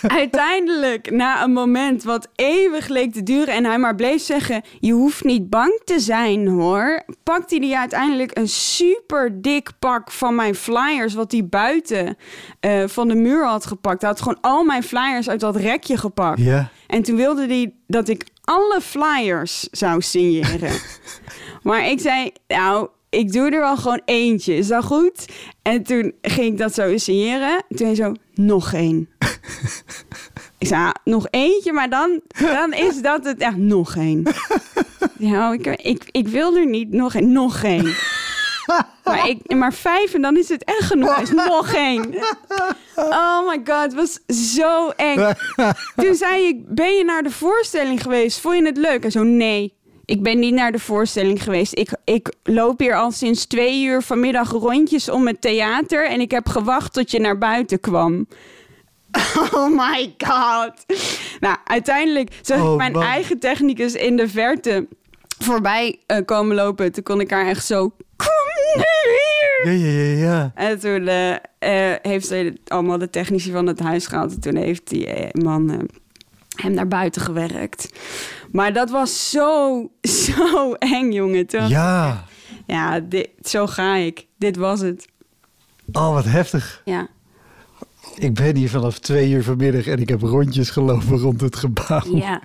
[0.07, 3.53] uiteindelijk, na een moment wat eeuwig leek te duren...
[3.53, 7.03] en hij maar bleef zeggen, je hoeft niet bang te zijn hoor...
[7.23, 11.13] pakte hij uiteindelijk een super dik pak van mijn flyers...
[11.13, 12.17] wat hij buiten
[12.59, 14.01] eh, van de muur had gepakt.
[14.01, 16.39] Hij had gewoon al mijn flyers uit dat rekje gepakt.
[16.39, 16.69] Ja.
[16.89, 20.71] En toen wilde hij dat ik alle flyers zou signeren.
[21.63, 24.55] maar ik zei, nou, ik doe er wel gewoon eentje.
[24.55, 25.25] Is dat goed?
[25.61, 27.63] En toen ging ik dat zo signeren.
[27.75, 29.09] Toen hij zo, nog één.
[30.57, 34.23] ik zei, "Ah, nog eentje, maar dan, dan is dat het echt nog één.
[35.17, 37.31] ja, ik, ik, ik wil er niet nog één.
[37.31, 37.95] Nog één.
[39.03, 41.13] Maar, ik, maar vijf en dan is het echt genoeg.
[41.15, 42.15] Hij is nog één.
[42.95, 44.19] Oh my god, het was
[44.55, 45.33] zo eng.
[45.95, 48.39] Toen zei ik, ben je naar de voorstelling geweest?
[48.39, 49.03] Vond je het leuk?
[49.03, 49.77] En zo, nee.
[50.05, 51.77] Ik ben niet naar de voorstelling geweest.
[51.77, 56.07] Ik, ik loop hier al sinds twee uur vanmiddag rondjes om het theater...
[56.07, 58.27] en ik heb gewacht tot je naar buiten kwam.
[59.53, 60.73] Oh my god.
[61.39, 63.03] Nou, uiteindelijk zag Oh, ik mijn man.
[63.03, 64.87] eigen technicus in de verte
[65.43, 66.91] voorbij eh, komen lopen.
[66.91, 67.89] Toen kon ik haar echt zo...
[68.15, 68.27] Kom
[68.73, 68.85] hier!
[69.63, 70.51] Ja, ja, ja, ja.
[70.55, 74.33] En toen eh, eh, heeft ze allemaal de technici van het huis gehaald.
[74.33, 75.07] En toen heeft die
[75.43, 75.87] man
[76.55, 77.89] hem naar buiten gewerkt.
[78.51, 79.89] Maar dat was zo,
[80.25, 81.45] zo eng, jongen.
[81.47, 82.23] Toen, ja,
[82.65, 82.99] Ja.
[82.99, 84.25] dit, zo ga ik.
[84.37, 85.07] Dit was het.
[85.91, 86.81] Oh, wat heftig.
[86.85, 87.07] Ja.
[88.15, 92.01] Ik ben hier vanaf twee uur vanmiddag en ik heb rondjes gelopen rond het gebouw.
[92.15, 92.41] Ja.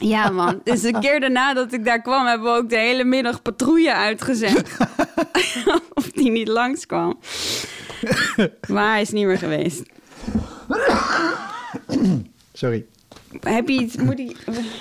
[0.00, 0.60] Ja, man.
[0.64, 3.94] Dus de keer daarna dat ik daar kwam, hebben we ook de hele middag patrouille
[3.94, 4.76] uitgezet.
[5.94, 7.18] of die niet langskwam.
[8.68, 9.82] Maar hij is niet meer geweest.
[12.52, 12.84] Sorry.
[13.40, 13.96] Heb je iets?
[13.96, 14.36] Moet ik,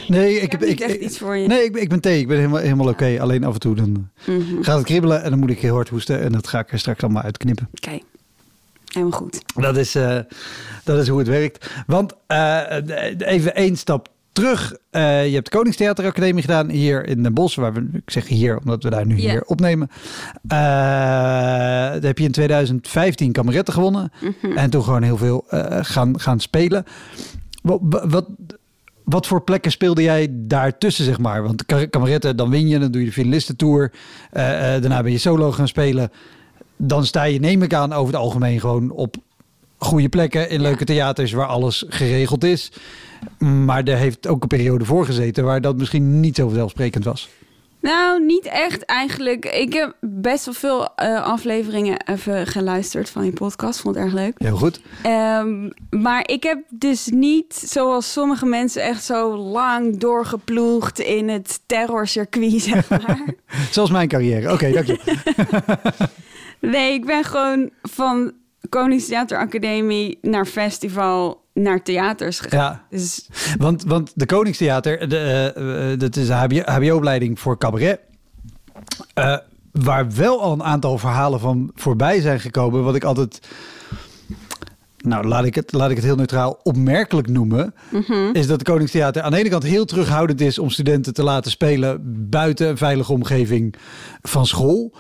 [0.07, 1.47] Nee, ik ik, heb ik, echt ik- iets voor je.
[1.47, 2.19] Nee, ik, ben- ik ben thee.
[2.19, 3.17] Ik ben helemaal, helemaal oké.
[3.19, 4.61] Alleen af en toe dan Mhm.
[4.63, 6.21] gaat het kribbelen en dan moet ik heel hard hoesten.
[6.21, 7.69] En dat ga ik er straks allemaal uitknippen.
[7.73, 7.99] Oké,
[8.87, 9.39] helemaal goed.
[9.55, 10.19] Dat is, eh,
[10.83, 11.69] dat is hoe het werkt.
[11.87, 12.77] Want eh,
[13.17, 14.75] even één stap terug.
[14.89, 17.55] Eh, je hebt de Koningstheateracademie gedaan hier in Den Bosch.
[17.55, 19.29] Waar we, ik zeg hier omdat we daar nu Ja.
[19.29, 19.89] hier opnemen.
[20.41, 24.11] Daar heb je in 2015 kameretten gewonnen.
[24.21, 24.57] Mhm.
[24.57, 26.83] En toen gewoon heel veel eh, gaan, gaan spelen.
[27.61, 28.25] Wat, wat,
[29.03, 31.43] wat voor plekken speelde jij daartussen, zeg maar?
[31.43, 33.91] Want ka- kameretten, dan win je, dan doe je de finalistentour.
[34.31, 36.11] Daarna ben je solo gaan spelen.
[36.77, 39.15] Dan sta je, neem ik aan, over het algemeen gewoon op
[39.79, 42.71] goede plekken in leuke theaters waar alles geregeld is.
[43.39, 47.29] Maar er heeft ook een periode voor gezeten waar dat misschien niet zo vanzelfsprekend was.
[47.81, 49.45] Nou, niet echt eigenlijk.
[49.45, 53.79] Ik heb best wel veel eh, afleveringen even geluisterd van je podcast.
[53.79, 54.33] Vond het erg leuk.
[54.37, 54.81] Heel goed.
[55.03, 61.59] Ehm, maar ik heb dus niet, zoals sommige mensen, echt zo lang doorgeploegd in het
[61.65, 63.33] terrorcircuit, zeg maar.
[63.71, 64.51] Zoals mijn carrière.
[64.51, 64.99] Oké, dank je.
[66.71, 68.33] nee, ik ben gewoon van
[68.69, 72.59] Koningstheateracademie naar festival, naar theaters gegaan.
[72.59, 77.99] Ja, Dus want, want de Koningstheater, de, eh, eh, dat is een HBO-opleiding voor cabaret.
[79.13, 79.37] Eh,
[79.71, 82.83] waar wel al een aantal verhalen van voorbij zijn gekomen.
[82.83, 83.39] Wat ik altijd,
[84.97, 87.73] nou laat ik het, laat ik het heel neutraal, opmerkelijk noemen.
[88.33, 91.51] Is dat de Koningstheater aan de ene kant heel terughoudend is om studenten te laten
[91.51, 93.75] spelen buiten een veilige omgeving
[94.21, 94.93] van school.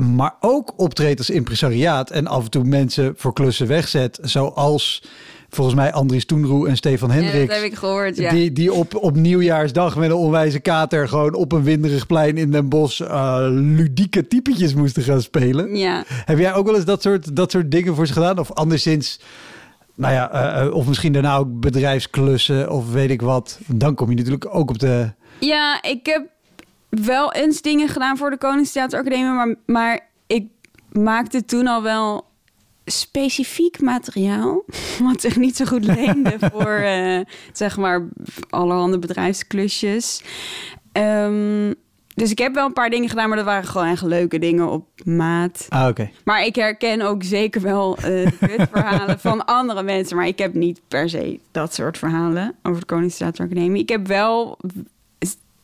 [0.00, 4.18] Maar ook optreedt als impresariaat en af en toe mensen voor klussen wegzet.
[4.22, 5.02] Zoals
[5.48, 7.46] volgens mij Andries Toenroe en Stefan ja, Hendricks.
[7.46, 8.30] dat heb ik gehoord, ja.
[8.30, 12.50] Die, die op, op nieuwjaarsdag met een onwijze kater gewoon op een winderig plein in
[12.50, 15.76] Den Bosch eh, ludieke typetjes moesten gaan spelen.
[15.76, 16.04] Ja.
[16.06, 18.38] Heb jij ook wel eens dat soort, dat soort dingen voor ze gedaan?
[18.38, 19.20] Of anderszins,
[19.94, 23.58] nou ja, eh, eh, of misschien daarna ook bedrijfsklussen of weet ik wat.
[23.66, 25.12] Dan kom je natuurlijk ook op de...
[25.40, 26.26] Ja, ik heb
[26.90, 30.46] wel eens dingen gedaan voor de Koningstheateracademie, maar, maar ik
[30.92, 32.28] maakte toen al wel
[32.84, 34.64] specifiek materiaal,
[35.08, 37.20] wat zich niet zo goed leende voor, eh,
[37.52, 38.08] zeg maar,
[38.50, 40.22] allerhande bedrijfsklusjes.
[40.92, 41.72] Ehm,
[42.14, 44.68] dus ik heb wel een paar dingen gedaan, maar dat waren gewoon echt leuke dingen
[44.68, 45.66] op maat.
[45.68, 46.10] Ah, oké.
[46.24, 50.16] Maar ik herken ook zeker wel eh de kutverhalen van andere mensen.
[50.16, 53.82] Maar ik heb niet per se dat soort verhalen over de Koningstheateracademie.
[53.82, 54.58] Ik heb wel...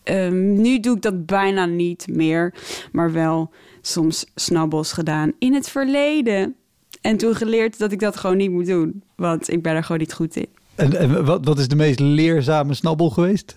[0.07, 2.55] ehm, nu doe ik dat bijna niet meer.
[2.93, 6.55] Maar wel soms snabbels gedaan in het verleden.
[7.01, 9.03] En toen geleerd dat ik dat gewoon niet moet doen.
[9.17, 10.49] Want ik ben er gewoon niet goed in.
[10.75, 13.57] En, en wat, wat is de meest leerzame snabbel geweest?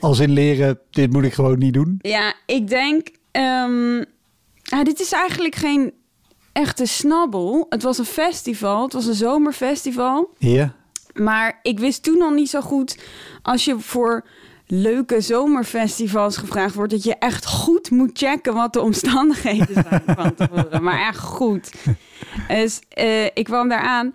[0.00, 1.98] Als in leren, dit moet ik gewoon niet doen.
[2.00, 3.08] Ja, ik denk...
[3.30, 4.02] ehm,
[4.82, 5.92] dit is eigenlijk geen
[6.52, 7.66] echte snabbel.
[7.68, 8.82] Het was een festival.
[8.82, 10.30] Het was een zomerfestival.
[10.38, 10.74] Ja.
[11.12, 12.98] Maar ik wist toen nog niet zo goed...
[13.42, 14.24] als je voor
[14.74, 16.92] leuke zomerfestivals gevraagd wordt...
[16.92, 20.82] dat je echt goed moet checken wat de omstandigheden zijn van tevoren.
[20.82, 21.72] Maar echt goed.
[22.48, 24.14] Dus eh, ik kwam daar aan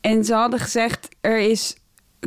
[0.00, 1.08] en ze hadden gezegd...
[1.20, 1.76] er is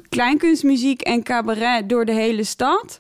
[0.10, 2.98] kleinkunstmuziek en cabaret door de hele stad.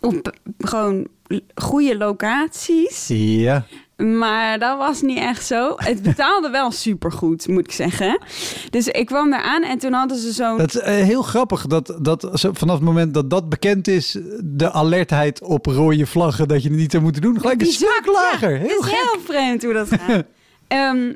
[0.00, 1.08] Op gewoon
[1.54, 3.06] goede locaties.
[3.08, 3.66] Ja.
[3.96, 5.72] Maar dat was niet echt zo.
[5.76, 8.18] Het betaalde wel supergoed, moet ik zeggen.
[8.70, 10.58] Dus ik kwam daar aan en toen hadden ze zo'n...
[10.58, 14.18] Dat is eh, heel grappig dat, dat zo- vanaf het moment dat dat bekend is,
[14.44, 18.02] de alertheid op rode vlaggen dat je het niet zou moeten doen, gelijk een stuk
[18.12, 18.50] lager.
[18.52, 18.58] ja.
[18.58, 19.10] heel het is gek.
[19.12, 20.24] heel vreemd hoe dat gaat.
[20.68, 21.12] Ehm,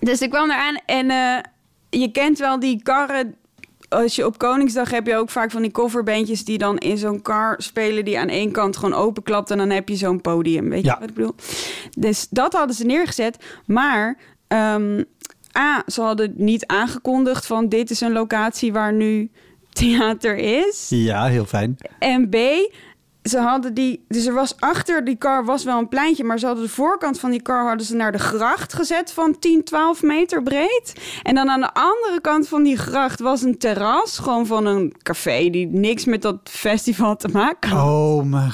[0.00, 3.34] dus ik kwam daar aan en eh, je kent wel die karren.
[3.92, 7.22] Als je op Koningsdag heb je ook vaak van die coverbandjes die dan in zo'n
[7.22, 10.68] car spelen die aan één kant gewoon openklapt en dan heb je zo'n podium.
[10.68, 10.92] Weet Ja.
[10.94, 11.34] je wat ik bedoel?
[11.98, 13.36] Dus dat hadden ze neergezet.
[13.66, 14.16] Maar
[14.48, 15.02] ehm,
[15.58, 19.30] A, ze hadden niet aangekondigd van dit is een locatie waar nu
[19.72, 20.86] theater is.
[20.88, 21.76] Ja, heel fijn.
[21.98, 22.36] En B,
[23.22, 24.04] ze hadden die...
[24.08, 26.24] Dus er was achter die car was wel een pleintje...
[26.24, 29.12] maar ze hadden de voorkant van die car hadden ze naar de gracht gezet...
[29.12, 30.94] van 10, 12 meter breed.
[31.22, 34.18] En dan aan de andere kant van die gracht was een terras...
[34.18, 37.88] gewoon van een café die niks met dat festival te maken had.
[37.88, 38.52] Oh mijn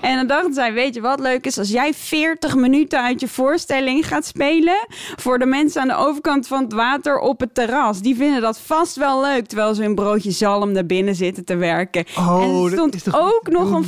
[0.00, 1.58] En dan dachten zij, weet je wat leuk is?
[1.58, 4.86] Als jij 40 minuten uit je voorstelling gaat spelen...
[5.16, 8.00] voor de mensen aan de overkant van het water op het terras...
[8.00, 9.46] die vinden dat vast wel leuk...
[9.46, 12.04] terwijl ze een broodje zalm naar binnen zitten te werken.
[12.18, 13.84] Oh, en er dat stond is toch ook nog een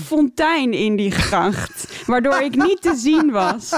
[0.71, 2.03] in die gracht...
[2.07, 3.71] waardoor ik niet te zien was.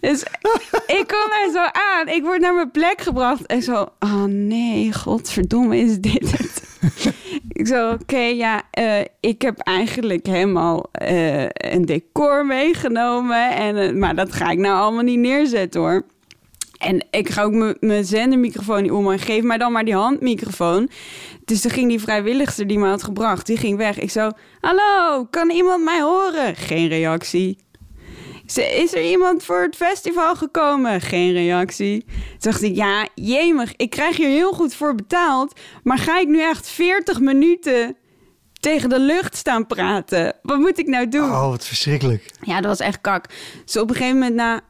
[0.00, 0.22] Dus
[0.86, 2.08] ik kom daar zo aan.
[2.08, 3.46] Ik word naar mijn plek gebracht.
[3.46, 6.62] En zo, oh nee, godverdomme, is dit het?
[7.52, 13.50] ik zo, oké, ja, eh, ik heb eigenlijk helemaal eh, een decor meegenomen.
[13.50, 16.04] En, eh, maar dat ga ik nou allemaal niet neerzetten hoor.
[16.80, 20.90] En ik ga ook mijn- zendermicrofoon niet om en geef mij dan maar die handmicrofoon.
[21.44, 23.98] Dus toen ging die vrijwilligster die me had gebracht, die ging weg.
[23.98, 26.56] Ik zo, hallo, kan iemand mij horen?
[26.56, 27.58] Geen reactie.
[28.56, 31.00] Is er iemand voor het festival gekomen?
[31.00, 32.04] Geen reactie.
[32.04, 35.60] Toen dacht ik, ja, jemig, ik krijg hier heel goed voor betaald.
[35.82, 37.96] Maar ga ik nu echt 40 minuten
[38.60, 40.36] tegen de lucht staan praten?
[40.42, 41.30] Wat moet ik nou doen?
[41.30, 42.30] Oh, wat verschrikkelijk.
[42.40, 43.26] Ja, dat was echt kak.
[43.64, 44.60] Dus op een gegeven moment na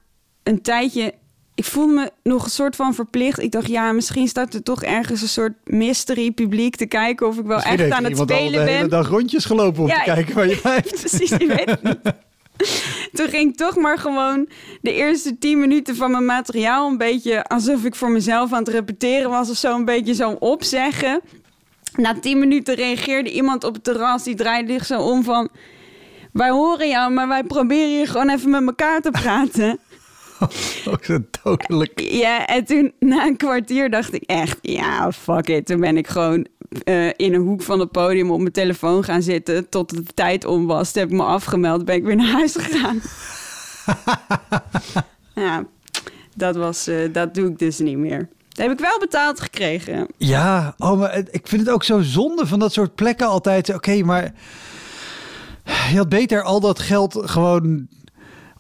[0.42, 1.14] een tijdje...
[1.60, 3.38] Ik voelde me nog een soort van verplicht.
[3.38, 7.26] Ik dacht, ja, misschien staat er toch ergens een soort mystery publiek te kijken...
[7.26, 8.90] of ik wel Misschien echt aan het iemand al spelen de hele ben.
[8.90, 11.00] dag rondjes gelopen om Ja, te kijken waar je blijft.
[11.00, 11.98] Precies, je weet het niet.
[13.16, 14.48] Toen ging ik toch maar gewoon
[14.80, 16.90] de eerste tien minuten van mijn materiaal...
[16.90, 19.50] een beetje alsof ik voor mezelf aan het repeteren was...
[19.50, 21.20] of zo een beetje zo opzeggen.
[21.96, 24.22] Na tien minuten reageerde iemand op het terras...
[24.22, 25.48] die draaide zich zo om van...
[26.32, 29.78] Wij horen jou, maar wij proberen hier gewoon even met elkaar te praten.
[30.90, 32.00] Ook zo dodelijk.
[32.00, 35.66] Ja, en toen na een kwartier dacht ik echt, ja, fuck it.
[35.66, 36.46] Toen ben ik gewoon
[36.84, 40.44] eh, in een hoek van het podium op mijn telefoon gaan zitten tot de tijd
[40.44, 40.92] om was.
[40.92, 43.00] Toen heb ik me afgemeld, ben ik weer naar huis gegaan.
[45.44, 45.64] ja,
[46.34, 48.28] dat, was, eh, dat doe ik dus niet meer.
[48.48, 50.06] Dat heb ik wel betaald gekregen.
[50.16, 53.74] Ja, oh, maar ik vind het ook zo zonde van dat soort plekken altijd.
[53.74, 54.32] Oké, maar
[55.90, 57.88] je had beter al dat geld gewoon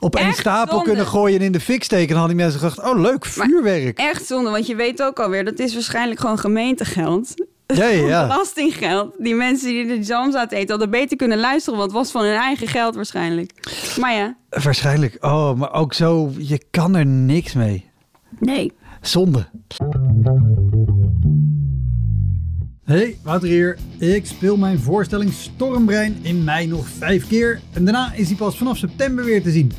[0.00, 0.84] op één stapel zonde.
[0.84, 2.08] kunnen gooien en in de fik steken.
[2.08, 3.98] Dan hadden die mensen gedacht, oh leuk, Maar- vuurwerk.
[3.98, 7.34] Echt zonde, want je weet ook alweer, dat is waarschijnlijk gewoon gemeentegeld.
[7.66, 8.26] Ja.
[8.26, 9.14] Belastinggeld.
[9.18, 12.24] Die mensen die de zalm zaten eten hadden beter kunnen luisteren, want het was van
[12.24, 13.52] hun eigen geld waarschijnlijk.
[14.00, 15.16] Maar ja, Waarschijnlijk.
[15.20, 17.90] Oh, maar ook zo, je kan er niks mee.
[18.38, 18.72] nee.
[19.00, 19.46] Zonde.
[22.84, 23.78] Hey, Wouter hier.
[23.98, 27.60] Ik speel mijn voorstelling Stormbrein in mei nog vijf keer.
[27.72, 29.72] En daarna is hij pas vanaf september weer te zien.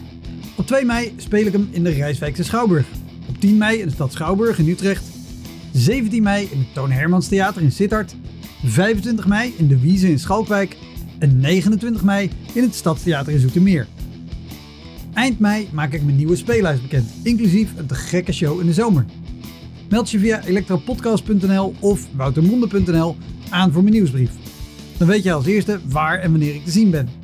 [0.55, 2.85] Op 2 mei speel ik hem in de Rijswijkse Schouwburg.
[3.29, 5.03] Op 10 mei in de stad Schouwburg in Utrecht.
[5.71, 8.15] 17 mei in het Toon Hermans Theater in Sittard.
[8.63, 10.77] 25 mei in de Wiese in Schalkwijk.
[11.19, 13.87] En 29 mei in het Stadstheater in Zoetermeer.
[15.13, 18.73] Eind mei maak ik mijn nieuwe speellijst bekend, inclusief een te gekke show in de
[18.73, 19.05] zomer.
[19.89, 23.15] Meld je via elektropodcast.nl of woutermonde.nl
[23.49, 24.31] aan voor mijn nieuwsbrief.
[24.97, 27.20] Dan weet je als eerste waar en wanneer ik te zien ben.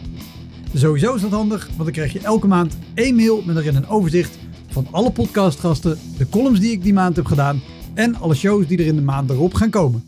[0.73, 3.87] Sowieso is dat handig, want dan krijg je elke maand één mail met erin een
[3.87, 4.37] overzicht
[4.69, 7.61] van alle podcastgasten, de columns die ik die maand heb gedaan
[7.93, 10.03] en alle shows die er in de maand erop gaan komen.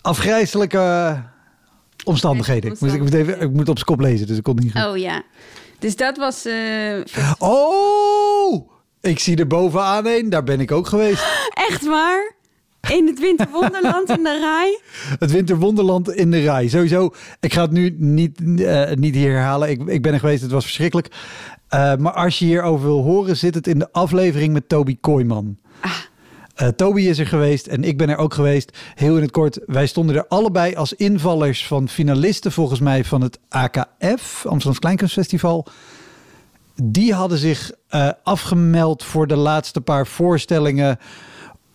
[0.00, 1.16] Afgrijzelijke
[2.04, 2.72] omstandigheden.
[2.72, 4.74] Ik moet, ik, moet even, ik moet op z'n kop lezen, dus ik kon niet.
[4.74, 5.22] Oh ja.
[5.78, 6.44] Dus dat was.
[6.44, 7.00] eh,
[7.38, 8.70] Oh!
[9.00, 11.24] Ik zie er bovenaan een, daar ben ik ook geweest.
[11.68, 12.34] echt waar?
[12.88, 14.78] In het Winterwonderland in de Rai?
[15.18, 16.68] Het Winterwonderland in de rij.
[16.68, 19.70] Sowieso, ik ga het nu niet, eh, niet hier herhalen.
[19.70, 21.08] Ik, ik ben er geweest, het was verschrikkelijk.
[21.68, 25.58] Eh, maar als je hierover wil horen, zit het in de aflevering met Toby Kooijman.
[26.54, 28.78] Eh, Toby is er geweest en ik ben er ook geweest.
[28.94, 33.20] Heel in het kort, wij stonden er allebei als invallers van finalisten volgens mij van
[33.20, 35.66] het AKF, Amsterdams Kleinkunstfestival.
[36.82, 37.70] Die hadden zich
[38.22, 40.98] afgemeld voor de laatste paar voorstellingen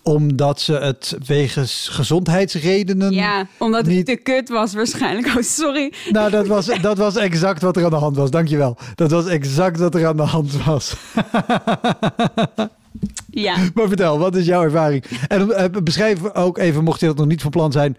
[0.07, 3.11] omdat ze het wegens gezondheidsredenen.
[3.11, 5.27] Ja, omdat niet- het te kut was waarschijnlijk.
[5.27, 5.93] Oh, sorry.
[6.11, 8.31] Nou, dat was, dat was exact wat er aan de hand was.
[8.31, 8.77] Dankjewel.
[8.95, 10.95] Dat was exact wat er aan de hand was.
[13.29, 13.55] Ja.
[13.73, 15.03] Maar vertel, wat is jouw ervaring?
[15.27, 17.97] En eh, beschrijf ook even, mocht je dat nog niet van plan zijn,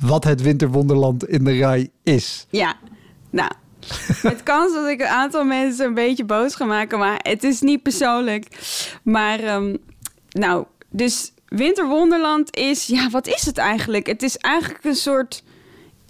[0.00, 2.46] wat het winterwonderland in de Rai is.
[2.50, 2.74] Ja,
[3.30, 3.50] nou.
[4.22, 7.60] Het kans dat ik een aantal mensen een beetje boos ga maken, maar het is
[7.60, 8.46] niet persoonlijk.
[9.02, 9.76] Maar, ehm,
[10.30, 14.06] nou, dus Winterwonderland is, ja, wat is het eigenlijk?
[14.06, 15.42] Het is eigenlijk een soort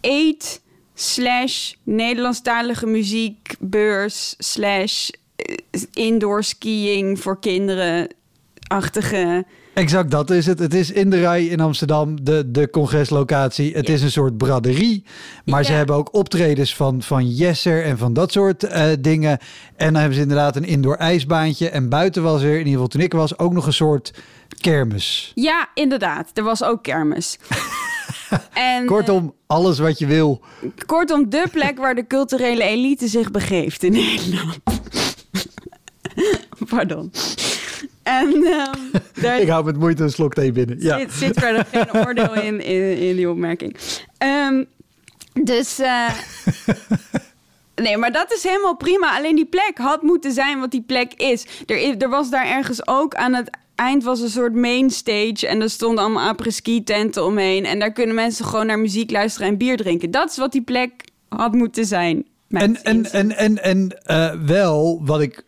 [0.01, 0.61] eet
[0.95, 5.55] slash Nederlandstalige muziekbeurs slash eh,
[5.93, 9.45] indoor skiing voor kinderen-achtige.
[9.75, 10.59] Exact dat is het.
[10.59, 13.75] Het is in de Rai in Amsterdam, de, de congreslocatie.
[13.75, 13.93] Het Ja.
[13.95, 15.05] is een soort braderie.
[15.45, 19.39] Maar ze hebben ook optredens van, van Jesser en van dat soort eh, dingen.
[19.77, 21.69] En dan hebben ze inderdaad een indoor ijsbaantje.
[21.69, 24.13] En buiten was er, in ieder geval toen ik was, ook nog een soort
[24.61, 25.33] kermis.
[25.35, 26.31] Ja, inderdaad.
[26.35, 27.39] Er was ook kermis.
[28.55, 30.41] en, Kortom, alles wat je wil.
[30.63, 34.59] eh, kortom, de plek waar de culturele elite zich begeeft in Nederland.
[36.69, 37.13] Pardon.
[38.03, 40.77] En ehm, daar Ik hou met moeite een slok thee binnen.
[40.81, 40.99] Ja.
[40.99, 43.77] zit, zit verder geen oordeel in, in, in die opmerking.
[44.19, 44.65] Ehm,
[45.43, 45.79] dus...
[45.79, 46.09] eh,
[47.83, 49.17] Nee, maar dat is helemaal prima.
[49.17, 51.47] Alleen die plek had moeten zijn wat die plek is.
[51.67, 55.47] Er, is- er was daar ergens ook aan het eind was een soort mainstage.
[55.47, 57.65] En er stonden allemaal apres-ski tenten omheen.
[57.65, 60.11] En daar kunnen mensen gewoon naar muziek luisteren en bier drinken.
[60.11, 60.93] Dat is wat die plek
[61.29, 62.27] had moeten zijn.
[62.49, 65.45] En, en, en, en, en eh, wel, wat ik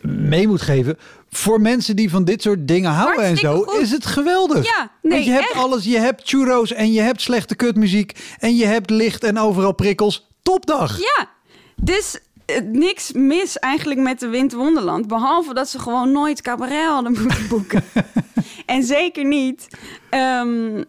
[0.00, 0.98] mee moet geven...
[1.30, 3.62] voor mensen die van dit soort dingen houden en zo...
[3.62, 3.80] goed.
[3.80, 4.64] is het geweldig.
[4.64, 5.58] Ja, nee, Want je hebt echt.
[5.58, 5.84] alles.
[5.84, 8.18] Je hebt churros en je hebt slechte kutmuziek...
[8.38, 10.28] en je hebt licht en overal prikkels.
[10.42, 10.98] Topdag.
[10.98, 11.28] Ja,
[11.76, 12.18] dus
[12.72, 15.06] niks mis eigenlijk met de Winterwonderland.
[15.06, 17.82] Behalve dat ze gewoon nooit cabaret hadden moeten boeken.
[18.66, 19.68] en zeker niet
[20.10, 20.84] ehm,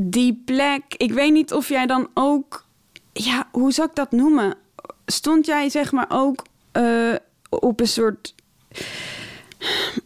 [0.00, 0.82] die plek.
[0.96, 2.66] Ik weet niet of jij dan ook...
[3.12, 4.54] Ja, hoe zou ik dat noemen?
[5.06, 7.14] Stond jij zeg maar ook eh,
[7.48, 8.34] op een soort...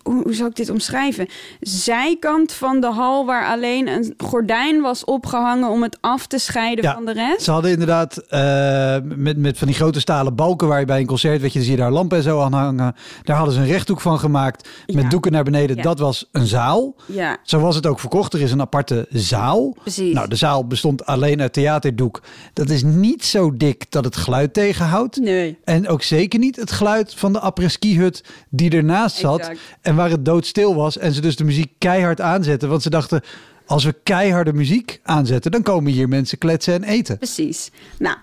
[0.03, 1.27] Hoe, hoe zou ik dit omschrijven?
[1.61, 6.85] Zijkant van de hal waar alleen een gordijn was opgehangen om het af te scheiden
[6.85, 7.43] Ja, van de rest.
[7.43, 11.07] Ze hadden inderdaad eh, met, met van die grote stalen balken waar je bij een
[11.07, 12.95] concert, weet je, dan zie je daar lampen en zo aan hangen.
[13.23, 15.09] Daar hadden ze een rechthoek van gemaakt met Ja.
[15.09, 15.77] doeken naar beneden.
[15.77, 15.83] Ja.
[15.83, 16.95] Dat was een zaal.
[17.07, 18.33] Ja, Zo was het ook verkocht.
[18.33, 19.77] Er is een aparte zaal.
[19.81, 20.15] Precies.
[20.15, 22.23] Nou, de zaal bestond alleen uit theaterdoek.
[22.53, 25.17] Dat is niet zo dik dat het geluid tegenhoudt.
[25.17, 25.59] nee.
[25.65, 29.42] En ook zeker niet het geluid van de après-ski hut die ernaast zat.
[29.43, 29.61] Exact.
[29.81, 30.99] En waar het doodstil was.
[30.99, 32.69] En ze dus de muziek keihard aanzetten.
[32.69, 33.23] Want ze dachten,
[33.67, 35.51] als we keiharde muziek aanzetten...
[35.51, 37.19] dan komen hier mensen kletsen en eten.
[37.19, 37.71] Precies.
[37.99, 38.17] Nou,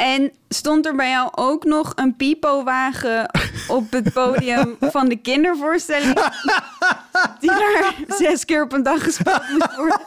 [0.00, 3.30] en stond er bij jou ook nog een pipowagen
[3.68, 6.14] op het podium van de kindervoorstelling?
[7.40, 10.00] Die daar zes keer op een dag gespeeld moest worden.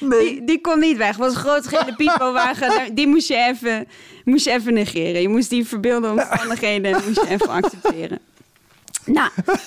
[0.00, 1.08] Die, die kon niet weg.
[1.08, 2.94] Het was een grote gele pipowagen.
[2.94, 3.88] Die moest je even,
[4.24, 5.20] moest je even negeren.
[5.20, 8.18] Je moest die verbeelde omstandigheden moest je even accepteren.
[9.04, 9.30] Nou,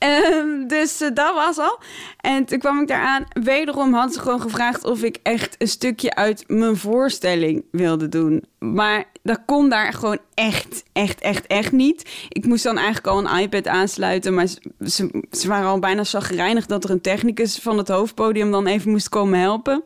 [0.00, 1.78] Ehm, dus eh, dat was al.
[2.16, 3.26] En toen kwam ik daar aan.
[3.42, 8.44] Wederom had ze gewoon gevraagd of ik echt een stukje uit mijn voorstelling wilde doen.
[8.58, 12.26] Maar dat kon daar gewoon echt, echt, echt, echt niet.
[12.28, 14.34] Ik moest dan eigenlijk al een iPad aansluiten.
[14.34, 18.50] Maar ze, ze, ze waren al bijna zagrijnig dat er een technicus van het hoofdpodium
[18.50, 19.82] dan even moest komen helpen.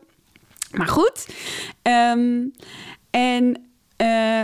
[0.71, 1.27] Maar goed.
[1.81, 2.43] Ehm,
[3.09, 4.41] en eh,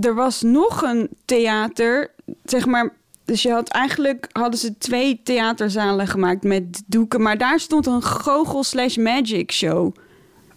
[0.00, 2.10] er was nog een theater,
[2.44, 3.00] zeg maar.
[3.32, 8.02] Dus je had eigenlijk hadden ze twee theaterzalen gemaakt met doeken, maar daar stond een
[8.02, 9.94] goochel slash magic show.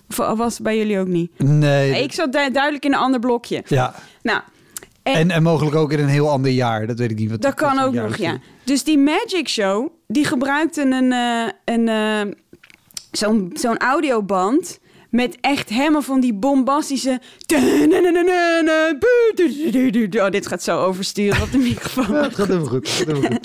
[0.10, 1.40] Of was het bij jullie ook niet?
[1.40, 2.04] Nee.
[2.04, 3.64] Ik zat du- duidelijk in een ander blokje.
[3.68, 3.96] Ja.
[4.22, 4.42] Nou,
[5.04, 6.88] en, En, en mogelijk ook in een heel ander jaar.
[6.88, 7.30] Dat weet ik niet.
[7.30, 8.38] Wat, dat kan ook nog, ja.
[8.64, 12.34] Dus die magic show, die gebruikte een, eh, een eh,
[13.12, 14.80] zo'n zo'n audioband
[15.16, 17.22] met echt helemaal van die bombastische...
[20.20, 22.16] Oh, dit gaat zo oversturen op de microfoon.
[22.16, 22.90] Ja, het gaat helemaal goed.
[22.90, 23.44] gaat helemaal goed.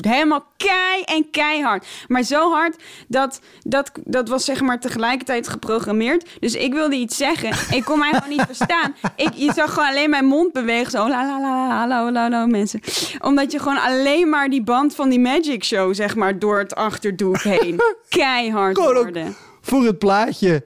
[0.00, 1.86] Helemaal kei en keihard.
[2.08, 2.76] Maar zo hard
[3.08, 6.28] dat, dat dat was zeg maar tegelijkertijd geprogrammeerd.
[6.40, 7.76] Dus ik wilde iets zeggen.
[7.76, 8.94] Ik kon mij gewoon niet verstaan.
[9.16, 10.90] Ik, je zag gewoon alleen mijn mond bewegen.
[10.90, 12.80] Zo la la la la hallo hallo hallo mensen.
[13.20, 16.74] Omdat je gewoon alleen maar die band van die magic show zeg maar door het
[16.74, 19.24] achterdoek heen keihard hoorde.
[19.60, 20.64] voor het plaatje.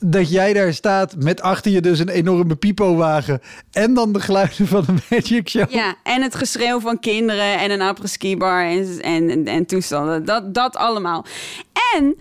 [0.00, 3.40] Dat jij daar staat met achter je dus een enorme pipowagen
[3.72, 5.70] en dan de geluiden van de Magic Show.
[5.70, 10.24] Ja, en het geschreeuw van kinderen en een après-ski bar en, en, en toestanden.
[10.24, 11.24] Dat, dat allemaal.
[11.96, 12.16] En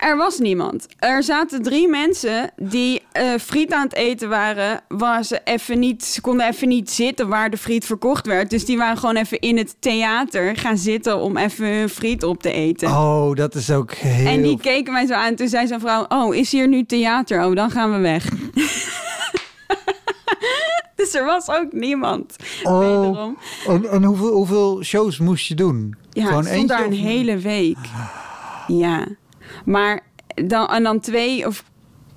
[0.00, 0.86] er was niemand.
[0.98, 4.80] Er zaten drie mensen die uh, friet aan het eten waren.
[4.88, 8.50] Waar ze even niet, ze konden even niet zitten waar de friet verkocht werd.
[8.50, 12.42] Dus die waren gewoon even in het theater gaan zitten om even hun friet op
[12.42, 12.88] te eten.
[12.88, 14.26] Oh, dat is ook heel...
[14.26, 15.34] En die keken mij zo aan.
[15.34, 17.44] Toen zei zo'n vrouw: Oh, is hier nu theater?
[17.44, 18.28] Oh, dan gaan we weg.
[20.96, 22.36] dus er was ook niemand.
[22.62, 23.18] Oh,
[23.66, 25.96] en, en hoeveel, hoeveel shows moest je doen?
[26.10, 27.78] Ja, Gewoon stond daar een hele week.
[28.66, 29.06] Ja.
[29.64, 30.00] Maar
[30.34, 31.64] dan, en dan twee of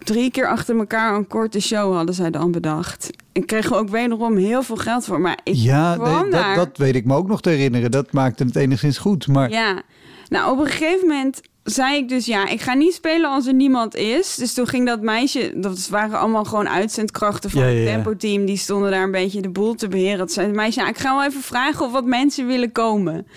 [0.04, 3.10] drie keer achter elkaar een korte show hadden zij dan bedacht.
[3.32, 5.22] En kregen we ook wederom heel veel geld voor.
[5.22, 7.92] Maar ik ja, nee, dat, dat, weet ik me ook nog te herinneren.
[7.92, 9.28] Dat maakte het enigszins goed.
[9.28, 9.50] Maar...
[9.50, 9.82] Ja,
[10.30, 13.54] nou op een gegeven moment zei ik dus ja, ik ga niet spelen als er
[13.54, 14.36] niemand is.
[14.36, 18.92] Dus toen ging dat meisje, dat waren allemaal gewoon uitzendkrachten van het tempo-team, die stonden
[18.92, 20.18] daar een beetje de boel te beheren.
[20.18, 23.28] Dat zei het meisje, ja, ik ga wel even vragen of wat mensen willen komen.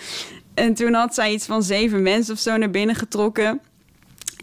[0.55, 3.61] En toen had zij iets van zeven mensen of zo naar binnen getrokken.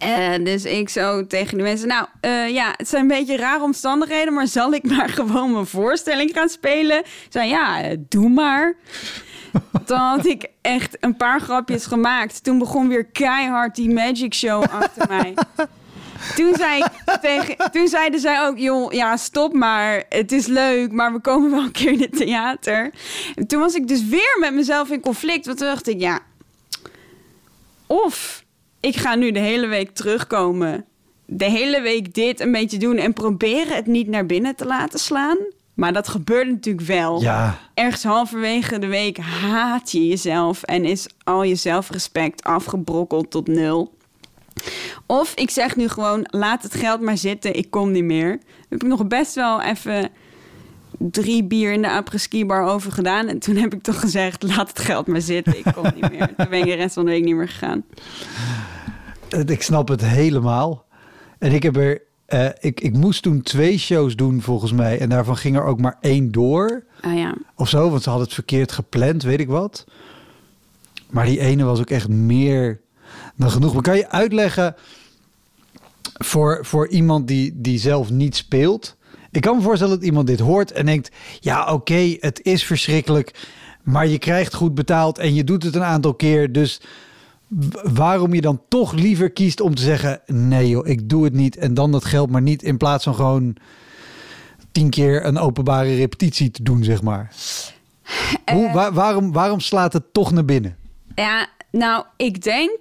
[0.04, 3.64] Uh, dus ik zo tegen de mensen, nou uh, ja, het zijn een beetje rare
[3.64, 7.04] omstandigheden, maar zal ik maar gewoon mijn voorstelling gaan spelen?
[7.30, 8.76] Zei ja, uh, doe maar.
[9.86, 12.44] Toen had ik echt een paar grapjes gemaakt.
[12.44, 15.34] Toen begon weer keihard die magic show achter mij.
[16.36, 16.84] Toen, zei
[17.22, 20.04] tegen, toen zeiden zij ook, joh, ja, stop maar.
[20.10, 22.92] Het is leuk, maar we komen wel een keer in het theater.
[23.36, 25.46] En toen was ik dus weer met mezelf in conflict.
[25.46, 26.20] Want toen dacht ik, ja,
[27.88, 28.43] of
[28.86, 30.86] ik ga nu de hele week terugkomen.
[31.26, 35.00] De hele week dit een beetje doen en proberen het niet naar binnen te laten
[35.00, 35.38] slaan.
[35.74, 37.22] Maar dat gebeurt natuurlijk wel.
[37.22, 37.58] Ja.
[37.74, 43.98] Ergens halverwege de week haat je jezelf en is al je zelfrespect afgebrokkeld tot nul.
[45.06, 48.40] Of ik zeg nu gewoon: laat het geld maar zitten, ik kom niet meer.
[48.70, 50.10] heb ik nog best wel even
[50.98, 53.28] drie bier in de après-ski bar over gedaan.
[53.28, 56.28] En toen heb ik toch gezegd: laat het geld maar zitten, ik kom niet meer.
[56.38, 57.84] Toen ben ik de rest van de week niet meer gegaan.
[59.46, 60.86] Ik snap het helemaal.
[61.40, 62.02] En ik heb er.
[62.28, 65.00] Uh, ik, ik moest toen twee shows doen, volgens mij.
[65.00, 66.84] En daarvan ging er ook maar één door.
[67.02, 67.36] Ah ja.
[67.56, 69.86] Of zo, want ze hadden het verkeerd gepland, weet ik wat.
[71.10, 72.82] Maar die ene was ook echt meer
[73.36, 73.74] dan genoeg.
[73.74, 74.76] Maar kan je uitleggen
[76.14, 78.96] voor, voor iemand die, die zelf niet speelt?
[79.32, 83.48] Ik kan me voorstellen dat iemand dit hoort en denkt: ja, oké, het is verschrikkelijk.
[83.84, 86.52] Maar je krijgt goed betaald en je doet het een aantal keer.
[86.52, 86.82] Dus
[87.94, 91.58] waarom je dan toch liever kiest om te zeggen: nee, joh, ik doe het niet.
[91.58, 92.64] En dan dat geld maar niet.
[92.64, 93.56] In plaats van gewoon
[94.72, 97.32] tien keer een openbare repetitie te doen, zeg maar.
[98.52, 98.94] Hoe, eh.
[98.94, 100.76] waarom, waarom slaat het toch naar binnen?
[101.16, 102.80] Ja, nou, ik denk.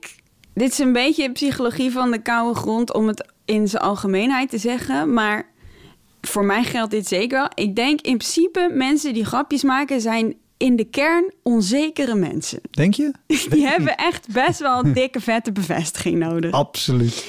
[0.55, 4.59] Dit is een beetje psychologie van de koude grond om het in zijn algemeenheid te
[4.59, 5.13] zeggen.
[5.13, 5.47] Maar
[6.21, 7.51] voor mij geldt dit zeker wel.
[7.55, 12.61] Ik denk in principe mensen die grapjes maken zijn in de kern onzekere mensen.
[12.71, 13.13] Denk je?
[13.51, 16.51] Die hebben echt best wel dikke vette bevestiging nodig.
[16.51, 17.27] Absoluut.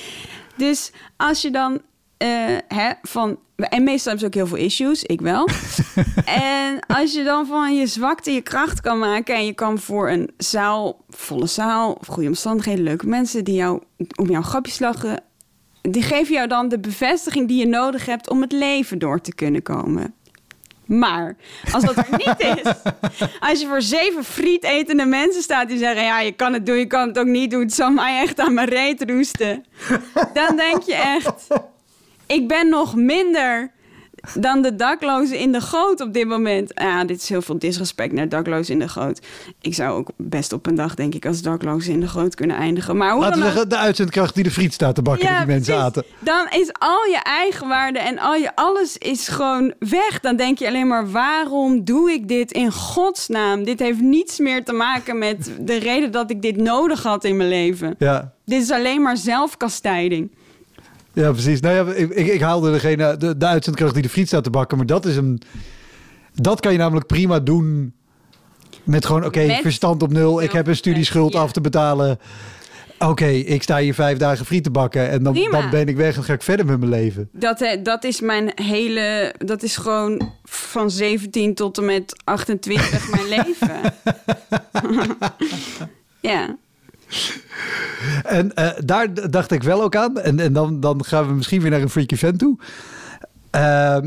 [0.56, 3.40] Dus als je dan uh, hè, van.
[3.56, 5.48] En meestal hebben ze ook heel veel issues, ik wel.
[6.26, 10.10] en als je dan van je zwakte je kracht kan maken en je kan voor
[10.10, 13.82] een zaal, volle zaal, goede omstandigheden, leuke mensen die jou
[14.16, 15.24] om jouw grapjes lachen,
[15.82, 19.36] die geven jou dan de bevestiging die je nodig hebt om het leven door te
[19.36, 20.14] kunnen komen.
[20.86, 21.36] Maar
[21.72, 22.74] als dat er niet is,
[23.40, 26.78] als je voor zeven friet etende mensen staat die zeggen: Ja, je kan het doen,
[26.78, 29.66] je kan het ook niet doen, het zal mij echt aan mijn reet roesten.
[30.34, 31.48] Dan denk je echt:
[32.28, 33.72] Ik ben nog minder
[34.40, 36.72] dan de daklozen in de goot op dit moment.
[36.76, 39.22] Ja, dit is heel veel disrespect naar daklozen in de goot.
[39.62, 42.56] Ik zou ook best op een dag, denk ik, als daklozen in de goot kunnen
[42.58, 42.98] eindigen.
[42.98, 45.48] Maar hoe Laten we zeggen, de uitzendkracht die de friet staat te bakken ja, die
[45.48, 46.04] mensen aten.
[46.20, 50.20] Dan is al je eigenwaarde en al je alles is gewoon weg.
[50.22, 53.64] Dan denk je alleen maar, waarom doe ik dit in godsnaam?
[53.64, 57.38] Dit heeft niets meer te maken met de reden dat ik dit nodig had in
[57.38, 57.96] mijn leven.
[57.98, 58.34] Ja.
[58.46, 60.32] Dit is alleen maar zelfkastijding.
[61.14, 61.60] Ja, precies.
[61.60, 64.50] Nou ja, ik, ik, ik haalde degene, de, de uitzendkracht die de friet staat te
[64.50, 64.78] bakken.
[64.78, 65.42] Maar dat is een...
[66.34, 67.94] Dat kan je namelijk prima doen
[68.84, 70.42] met gewoon, oké, verstand op nul.
[70.42, 72.20] Ik heb een studieschuld af te betalen.
[73.00, 76.16] Oké, ik sta hier vijf dagen friet te bakken en dan, dan ben ik weg
[76.16, 77.30] en ga ik verder met mijn leven.
[77.32, 83.10] Dat, eh, dat is mijn hele, dat is gewoon van 17 tot en met 28
[83.12, 83.82] mijn leven.
[86.32, 86.58] ja.
[88.24, 90.20] En uh, daar dacht ik wel ook aan.
[90.20, 92.58] En, en dan, dan gaan we misschien weer naar een freak event toe.
[93.56, 93.98] Uh,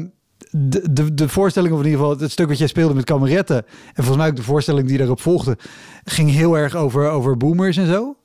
[0.50, 3.56] de, de, de voorstelling, of in ieder geval het stuk wat jij speelde met kameretten.
[3.56, 5.58] En volgens mij ook de voorstelling die daarop volgde.
[6.04, 8.16] ging heel erg over, over boomers en zo.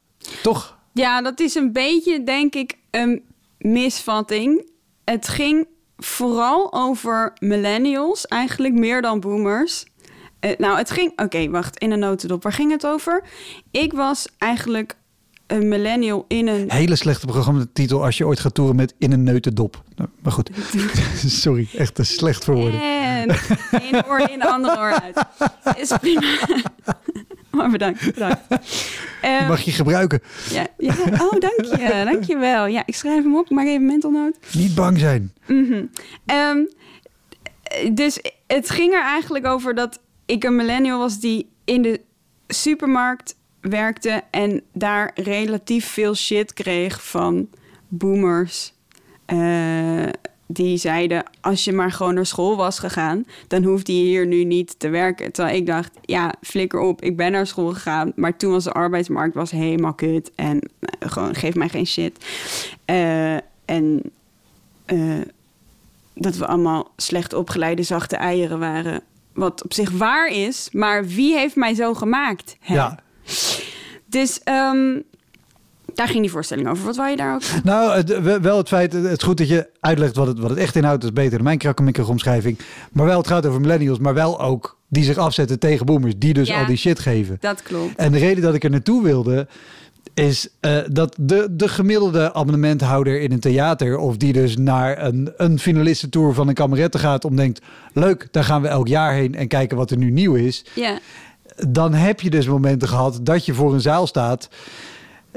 [0.43, 0.77] Toch?
[0.93, 3.23] Ja, dat is een beetje, denk ik, een
[3.57, 4.69] misvatting.
[5.03, 5.67] het ging
[5.97, 9.85] vooral over millennials, eigenlijk meer dan boomers.
[10.41, 11.19] Eh, nou, het ging...
[11.19, 12.43] Oké, wacht, in een notendop.
[12.43, 13.23] Waar ging het over?
[13.71, 14.95] Ik was eigenlijk
[15.47, 16.71] een millennial in een...
[16.71, 19.83] Hele slechte programmatitel als je ooit gaat toeren met In een neutendop.
[19.95, 20.49] Nou, maar goed,
[21.43, 22.81] sorry, echt te slecht voor woorden.
[22.81, 23.29] En
[23.81, 25.25] één oor in, de andere oor uit.
[25.77, 26.37] Is prima.
[27.51, 28.11] Maar bedankt,
[29.21, 30.21] Ehm, mag je gebruiken.
[30.49, 32.65] ja, ja, oh, dank je, dank je wel.
[32.65, 34.37] Ja, ik schrijf hem op, maak even mental note.
[34.53, 35.33] Niet bang zijn.
[35.45, 35.85] Mhm.
[36.25, 36.57] Ehm,
[37.93, 39.99] dus het ging er eigenlijk over dat
[40.31, 42.01] ik een millennial was die in de
[42.47, 47.49] supermarkt werkte en daar relatief veel shit kreeg van
[47.87, 48.73] boomers.
[49.25, 50.07] eh,
[50.47, 54.43] die zeiden, als je maar gewoon naar school was gegaan, dan hoefde je hier nu
[54.43, 55.31] niet te werken.
[55.31, 58.71] Terwijl ik dacht, ja, flikker op, ik ben naar school gegaan, maar toen was de
[58.71, 62.25] arbeidsmarkt was helemaal kut en eh, gewoon geef mij geen shit.
[62.85, 64.01] Eh, en
[66.13, 69.03] dat we allemaal slecht opgeleide zachte eieren waren.
[69.33, 72.55] Wat op zich waar is, maar wie heeft mij zo gemaakt?
[72.59, 72.73] Hè?
[72.73, 72.99] Ja.
[74.05, 74.99] Dus ehm,
[75.93, 76.85] daar ging die voorstelling over.
[76.85, 77.41] Wat wou je daar ook?
[77.63, 80.59] Nou, het, wel het feit, het is goed dat je uitlegt wat het, wat het
[80.59, 81.03] echt inhoudt.
[81.03, 82.59] Is beter dan mijn krakkemikkige omschrijving.
[82.91, 86.13] Maar wel, het gaat over millennials, maar wel ook die zich afzetten tegen boomers.
[86.17, 86.59] Die dus Ja.
[86.59, 87.37] al die shit geven.
[87.39, 87.95] Dat klopt.
[87.95, 89.47] En de reden dat ik er naartoe wilde,
[90.13, 95.33] is eh, dat de, de gemiddelde abonnementhouder in een theater, of die dus naar een,
[95.37, 97.61] een finalistentour van een kameretten gaat, om denkt,
[97.93, 100.65] leuk, daar gaan we elk jaar heen en kijken wat er nu nieuw is.
[100.75, 100.99] Ja,
[101.67, 104.49] Dan heb je dus momenten gehad dat je voor een zaal staat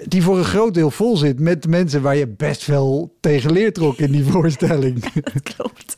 [0.02, 3.74] die voor een groot deel vol zit met mensen waar je best veel tegen leert
[3.74, 5.12] trok in die voorstelling.
[5.12, 5.96] dat klopt.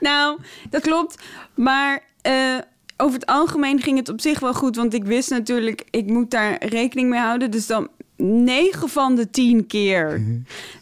[0.00, 0.38] nou,
[0.70, 1.22] dat klopt.
[1.54, 2.32] Maar eh,
[3.00, 4.76] over het algemeen ging het op zich wel goed.
[4.76, 7.50] Want ik wist natuurlijk, ik moet daar rekening mee houden.
[7.50, 10.22] Dus dan 9 van de 10 keer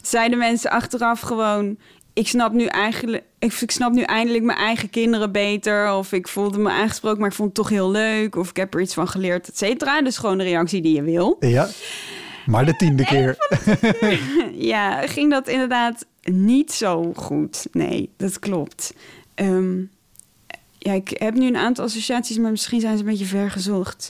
[0.01, 1.77] zeiden mensen achteraf gewoon...
[2.13, 5.93] Ik snap, nu eigenlijk, ik, ik snap nu eindelijk mijn eigen kinderen beter.
[5.93, 8.35] Of ik voelde me aangesproken, maar ik vond het toch heel leuk.
[8.35, 10.01] Of ik heb er iets van geleerd, et cetera.
[10.01, 11.37] Dus gewoon de reactie die je wil.
[11.39, 11.67] ja,
[12.45, 13.37] maar de tiende keer.
[14.53, 17.67] Ja, ging dat inderdaad niet zo goed.
[17.71, 18.93] Nee, dat klopt.
[19.35, 19.75] Ehm,
[20.87, 24.09] ja, ik heb nu een aantal associaties, maar misschien zijn ze een beetje ver gezocht.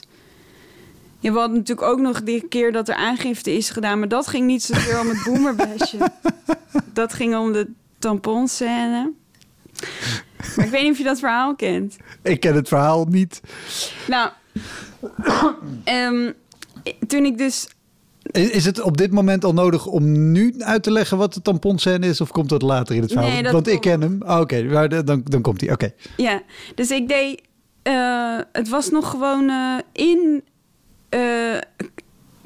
[1.18, 4.26] Ja, we hadden natuurlijk ook nog die keer dat er aangifte is gedaan, maar dat
[4.26, 5.98] ging niet zozeer om het boomerbasje.
[6.92, 9.12] dat ging om de tamponscène.
[10.56, 11.96] Maar ik weet niet of je dat verhaal kent.
[12.22, 13.40] Ik ken het verhaal niet.
[14.08, 14.30] Nou,
[15.84, 16.32] ehm,
[17.06, 17.68] toen ik dus
[18.30, 22.06] Is het op dit moment al nodig om nu uit te leggen wat de tamponscène
[22.06, 22.20] is?
[22.20, 23.30] Of komt dat later in het verhaal?
[23.30, 24.22] Nee, dat Want ik ken hem.
[24.22, 25.72] Ah, Oké, dan, dan komt hij.
[25.72, 25.90] Oké.
[26.16, 26.42] Ja,
[26.74, 27.42] dus ik deed.
[27.82, 30.42] eh, het was nog gewoon eh, in
[31.08, 31.20] eh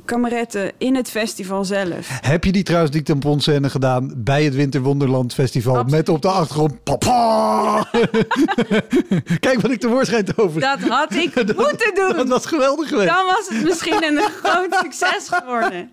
[0.05, 2.09] kameretten, in het festival zelf.
[2.21, 5.73] Heb je die trouwens die tamponscène gedaan bij het Winterwonderland Festival?
[5.77, 5.97] Absoluut.
[5.97, 7.87] Met op de achtergrond papa.
[9.41, 10.61] Kijk wat ik tevoorschijn te over.
[10.61, 12.17] Dat had ik moeten doen.
[12.17, 13.09] Dat was geweldig geweest.
[13.09, 15.91] Dan was het misschien een groot succes geworden.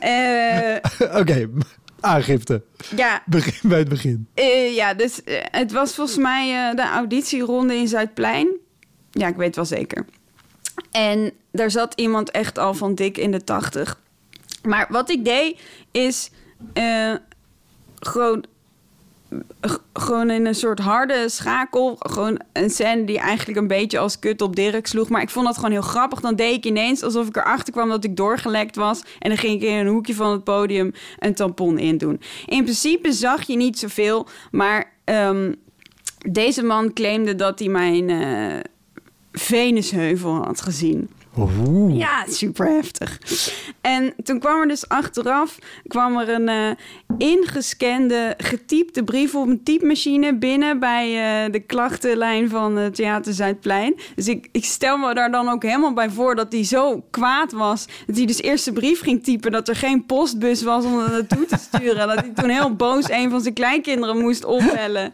[0.00, 0.76] Eh,
[1.20, 1.48] Oké,
[2.00, 2.62] aangifte.
[2.96, 4.28] ja, Begin bij het begin.
[4.34, 8.48] eh, ja, dus eh, het was volgens mij de auditieronde in Zuidplein.
[9.10, 10.04] Ja, ik weet wel zeker.
[10.90, 14.00] En daar zat iemand echt al van dik in de tachtig.
[14.62, 15.60] Maar wat ik deed
[15.90, 16.30] is
[16.72, 17.14] eh,
[18.00, 18.44] gewoon,
[19.92, 21.96] gewoon in een soort harde schakel.
[21.98, 25.08] Gewoon een scène die eigenlijk een beetje als kut op Dirk sloeg.
[25.08, 26.20] Maar ik vond dat gewoon heel grappig.
[26.20, 29.02] Dan deed ik ineens alsof ik erachter kwam dat ik doorgelekt was.
[29.18, 32.20] En dan ging ik in een hoekje van het podium een tampon in doen.
[32.46, 34.26] In principe zag je niet zoveel.
[34.50, 35.52] Maar ehm,
[36.18, 38.60] deze man claimde dat hij mijn eh,
[39.38, 41.08] Venusheuvel had gezien.
[41.38, 41.98] Oeh.
[41.98, 43.20] Ja, super heftig.
[43.80, 46.70] En toen kwam er dus achteraf kwam er een eh,
[47.18, 51.06] ingescande, getypte brief op een typemachine binnen bij
[51.44, 53.94] eh, de klachtenlijn van het Theater Zuidplein.
[54.14, 57.52] Dus ik, ik stel me daar dan ook helemaal bij voor dat hij zo kwaad
[57.52, 57.86] was.
[58.06, 61.10] Dat hij dus eerst de brief ging typen, dat er geen postbus was om er
[61.10, 62.08] naartoe te sturen.
[62.08, 65.12] Dat hij toen heel boos een van zijn kleinkinderen moest opbellen.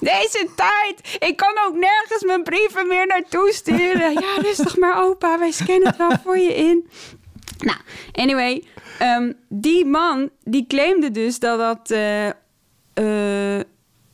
[0.00, 1.16] Deze tijd!
[1.18, 4.12] Ik kan ook nergens mijn brieven meer naartoe sturen.
[4.12, 5.38] Ja, rustig maar, opa.
[5.38, 6.88] Wij scannen het wel voor je in.
[7.58, 7.78] Nou,
[8.12, 8.64] anyway.
[8.98, 12.28] ehm, die man, die claimde dus dat dat eh,
[13.58, 13.64] eh,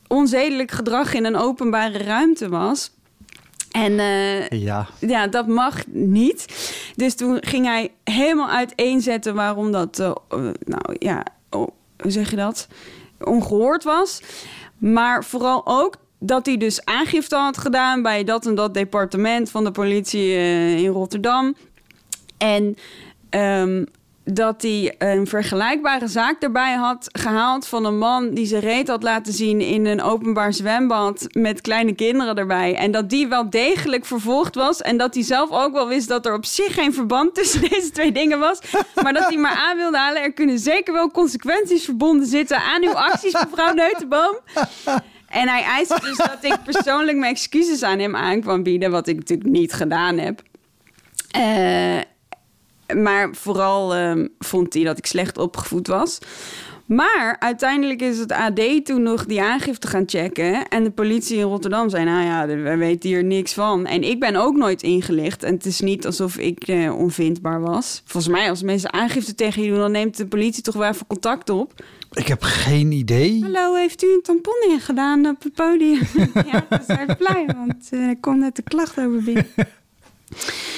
[0.06, 2.90] onzedelijk gedrag in een openbare ruimte was.
[3.70, 4.86] En eh, Ja.
[5.00, 6.46] ja, dat mag niet.
[6.96, 9.96] Dus toen ging hij helemaal uiteenzetten waarom dat,
[10.64, 11.68] nou ja, oh,
[12.02, 12.68] hoe zeg je dat?
[13.20, 14.20] Ongehoord was.
[14.79, 19.64] Maar vooral ook dat hij dus aangifte had gedaan bij dat en dat departement van
[19.64, 21.55] de politie eh, in Rotterdam.
[22.39, 22.76] En
[23.29, 23.85] ehm,
[24.33, 29.03] dat hij een vergelijkbare zaak erbij had gehaald van een man die zijn reet had
[29.03, 32.74] laten zien in een openbaar zwembad met kleine kinderen erbij.
[32.74, 34.83] En dat die wel degelijk vervolgd was.
[34.83, 37.91] En dat hij zelf ook wel wist dat er op zich geen verband tussen deze
[37.91, 38.59] twee dingen was.
[39.03, 40.22] Maar dat hij maar aan wilde halen.
[40.22, 44.39] Er kunnen zeker wel consequenties verbonden zitten aan uw acties, mevrouw Neutenboom.
[45.29, 48.91] En hij eiste dus dat ik persoonlijk mijn excuses aan hem aan kwam bieden.
[48.91, 50.43] Wat ik natuurlijk niet gedaan heb.
[51.31, 51.99] Eh,
[52.97, 56.18] maar vooral ehm, vond hij dat ik slecht opgevoed was.
[56.89, 60.68] Maar uiteindelijk is het AD toen nog die aangifte gaan checken.
[60.68, 63.86] En de politie in Rotterdam zei: Nou ja, we weten hier niks van.
[63.86, 65.43] En ik ben ook nooit ingelicht.
[65.43, 68.03] En het is niet alsof ik eh, onvindbaar was.
[68.05, 71.07] Volgens mij, als mensen aangifte tegen je doen, dan neemt de politie toch wel even
[71.07, 71.72] contact op.
[72.12, 73.43] Ik heb geen idee.
[73.43, 76.01] Hallo, heeft u een tampon ingedaan op het podium?
[76.53, 79.47] ja, dat is blij, want eh, er komt net de klacht over binnen.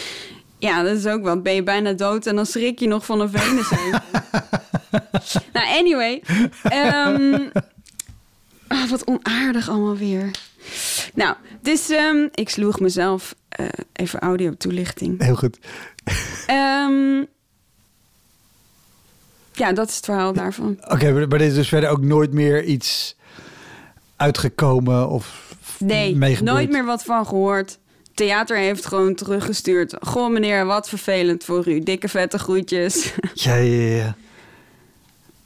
[0.61, 1.43] Ja, dat is ook wat.
[1.43, 3.71] Ben je bijna dood en dan schrik je nog van een venus.
[5.53, 6.23] nou, anyway.
[6.63, 7.49] ehm,
[8.67, 10.31] ah, wat onaardig allemaal weer.
[11.15, 15.23] Nou, dus ehm, ik sloeg mezelf eh, even audio toelichting.
[15.23, 15.59] Heel goed.
[16.47, 17.25] Ehm,
[19.53, 20.79] ja, dat is het verhaal daarvan.
[20.89, 23.17] Oké, maar, maar er is dus verder ook nooit meer iets
[24.17, 25.49] uitgekomen of
[25.79, 27.79] Nee, nooit meer wat van gehoord.
[28.15, 29.97] Theater heeft gewoon teruggestuurd.
[30.01, 31.81] Goh, meneer, wat vervelend voor u.
[31.83, 33.13] Dikke vette groetjes.
[33.35, 34.17] Ja, ja, ja.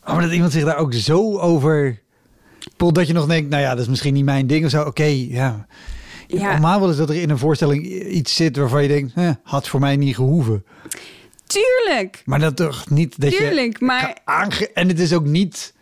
[0.06, 2.02] Oh, maar dat iemand zich daar ook zo over...
[2.76, 4.82] Dat je nog denkt, nou ja, dat is misschien niet mijn ding of zo.
[4.82, 5.66] Oké, ja.
[6.26, 6.50] Ja.
[6.52, 9.12] Normaal wel eens dat er in een voorstelling iets zit waarvan je denkt...
[9.14, 10.64] Eh, had voor mij niet gehoeven.
[11.46, 13.78] Tuurlijk, Maar dat toch niet dat tuurlijk.
[13.78, 13.84] je...
[13.84, 15.74] Maar Aange en het is ook niet...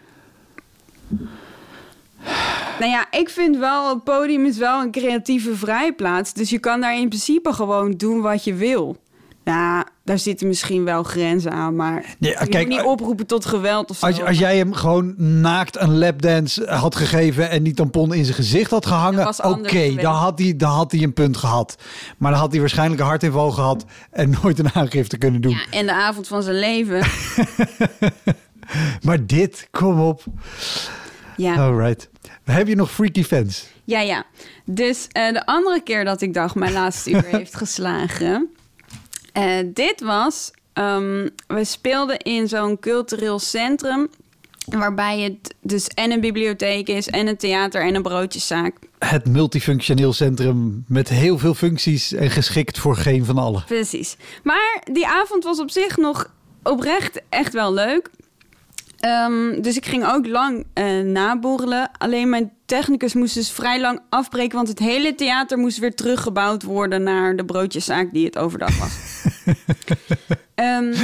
[2.79, 6.33] nou ja, ik vind wel, het podium is wel een creatieve vrijplaats.
[6.33, 8.97] Dus je kan daar in principe gewoon doen wat je wil.
[9.45, 13.45] Nou, daar zitten misschien wel grenzen aan, maar je kijk, moet niet eh, oproepen tot
[13.45, 14.07] geweld of zo.
[14.07, 18.37] Als, als jij hem gewoon naakt een lapdance had gegeven en die tampon in zijn
[18.37, 21.77] gezicht had gehangen, oké, dan, had hij, dan had hij een punt gehad.
[22.19, 25.53] Maar dan had hij waarschijnlijk een hartinval gehad en nooit een aangifte kunnen doen.
[25.53, 27.03] Ja, en de avond van zijn leven.
[29.03, 30.25] Maar dit, kom op.
[31.37, 31.55] Ja.
[31.57, 32.09] Alright.
[32.45, 33.67] Heb je nog freaky fans?
[33.85, 34.25] Ja, ja.
[34.65, 38.49] Dus eh, de andere keer dat ik dacht mijn laatste uur heeft geslagen.
[39.33, 44.09] eh, dit was, ehm, we speelden in zo'n cultureel centrum.
[44.67, 48.77] Waarbij het dus en een bibliotheek is, en een theater en een broodjeszaak.
[48.99, 53.65] Het multifunctioneel centrum met heel veel functies en geschikt voor geen van allen.
[53.65, 54.17] Precies.
[54.43, 56.31] Maar die avond was op zich nog
[56.63, 58.11] oprecht echt wel leuk.
[59.03, 61.91] Ehm, dus ik ging ook lang eh naborrelen.
[61.99, 64.57] Alleen mijn technicus moest dus vrij lang afbreken...
[64.57, 67.03] want het hele theater moest weer teruggebouwd worden...
[67.03, 68.95] naar de broodjeszaak die het overdag was.
[70.55, 70.95] Ehm,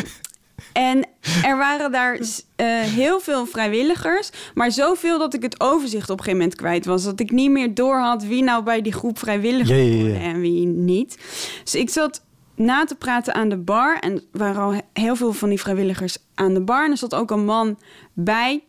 [0.73, 1.07] en
[1.45, 2.19] er waren daar
[2.57, 4.31] eh, heel veel vrijwilligers...
[4.55, 7.05] maar zoveel dat ik het overzicht op een gegeven moment kwijt was.
[7.05, 10.67] Dat ik niet meer door had wie nou bij die groep vrijwilligers hoorde en wie
[10.67, 11.19] niet.
[11.65, 12.23] Dus ik zat
[12.59, 13.99] na te praten aan de bar.
[13.99, 16.85] En waren al heel veel van die vrijwilligers aan de bar.
[16.85, 17.79] En er zat ook een man
[18.13, 18.63] bij.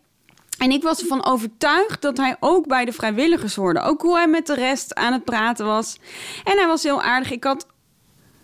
[0.58, 3.82] En ik was ervan overtuigd dat hij ook bij de vrijwilligers hoorde.
[3.82, 6.00] Ook hoe hij met de rest aan het praten was.
[6.44, 7.32] En hij was heel aardig.
[7.32, 7.68] Ik had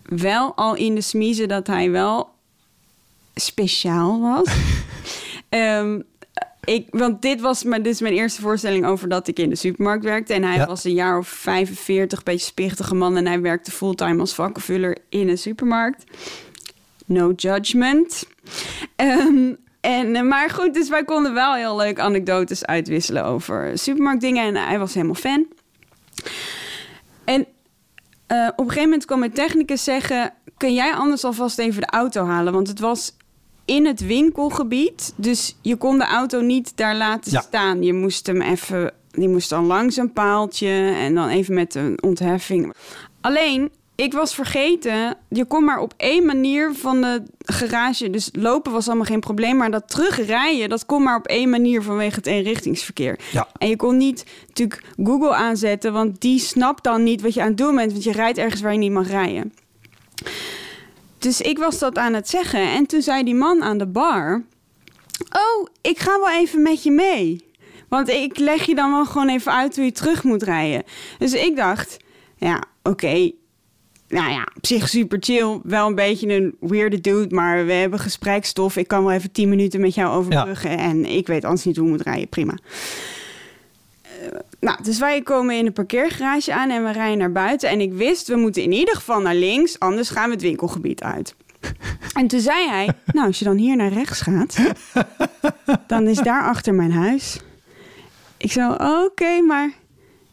[0.03, 2.29] wel al in de smiezen dat hij wel
[3.35, 4.47] speciaal was.
[5.49, 6.01] Ehm,
[6.65, 9.55] ik, want dit was mijn, dit is mijn eerste voorstelling over dat ik in de
[9.55, 10.33] supermarkt werkte.
[10.33, 10.65] En hij Ja.
[10.65, 13.17] was een jaar of 45, beetje spichtige man.
[13.17, 16.03] En hij werkte fulltime als vakkenvuller in een supermarkt.
[17.05, 18.27] No judgment.
[18.95, 24.43] Ehm, en, eh, maar goed, dus wij konden wel heel leuk anekdotes uitwisselen over supermarktdingen.
[24.43, 25.45] En hij was helemaal fan.
[27.25, 27.45] En
[28.27, 30.33] eh, op een gegeven moment kwam mijn technicus zeggen...
[30.57, 32.53] kun jij anders alvast even de auto halen?
[32.53, 33.15] Want het was
[33.65, 35.13] in het winkelgebied.
[35.15, 37.41] Dus je kon de auto niet daar laten Ja.
[37.41, 37.83] staan.
[37.83, 38.93] Je moest hem even...
[39.11, 42.73] Die moest dan langs een paaltje en dan even met een ontheffing.
[43.21, 45.17] Alleen, ik was vergeten...
[45.29, 48.09] je kon maar op één manier van de garage...
[48.09, 49.57] dus lopen was allemaal geen probleem...
[49.57, 51.83] maar dat terugrijden, dat kon maar op één manier...
[51.83, 53.19] vanwege het eenrichtingsverkeer.
[53.31, 53.47] Ja.
[53.57, 57.47] En je kon niet natuurlijk Google aanzetten, want die snapt dan niet wat je aan
[57.47, 59.53] het doen bent, want je rijdt ergens waar je niet mag rijden.
[61.17, 64.43] Dus ik was dat aan het zeggen en toen zei die man aan de bar:
[65.19, 67.45] Oh, ik ga wel even met je mee.
[67.89, 70.83] Want ik leg je dan wel gewoon even uit hoe je terug moet rijden.
[71.17, 71.97] Dus ik dacht:
[72.37, 73.31] Ja, oké.
[74.07, 75.59] Nou ja, op zich super chill.
[75.63, 78.77] Wel een beetje een weirde dude, maar we hebben gesprekstof.
[78.77, 80.77] Ik kan wel even 10 minuten met jou overbruggen.
[80.77, 82.29] En ik weet anders niet hoe ik moet rijden.
[82.29, 82.57] Prima.
[84.65, 87.69] Nou, dus wij komen in een parkeergarage aan en we rijden naar buiten.
[87.69, 91.03] En ik wist, we moeten in ieder geval naar links, anders gaan we het winkelgebied
[91.03, 91.35] uit.
[92.13, 94.57] En toen zei hij, nou, als je dan hier naar rechts gaat,
[95.87, 97.39] dan is daar achter mijn huis.
[98.37, 99.71] Ik zo, oké, maar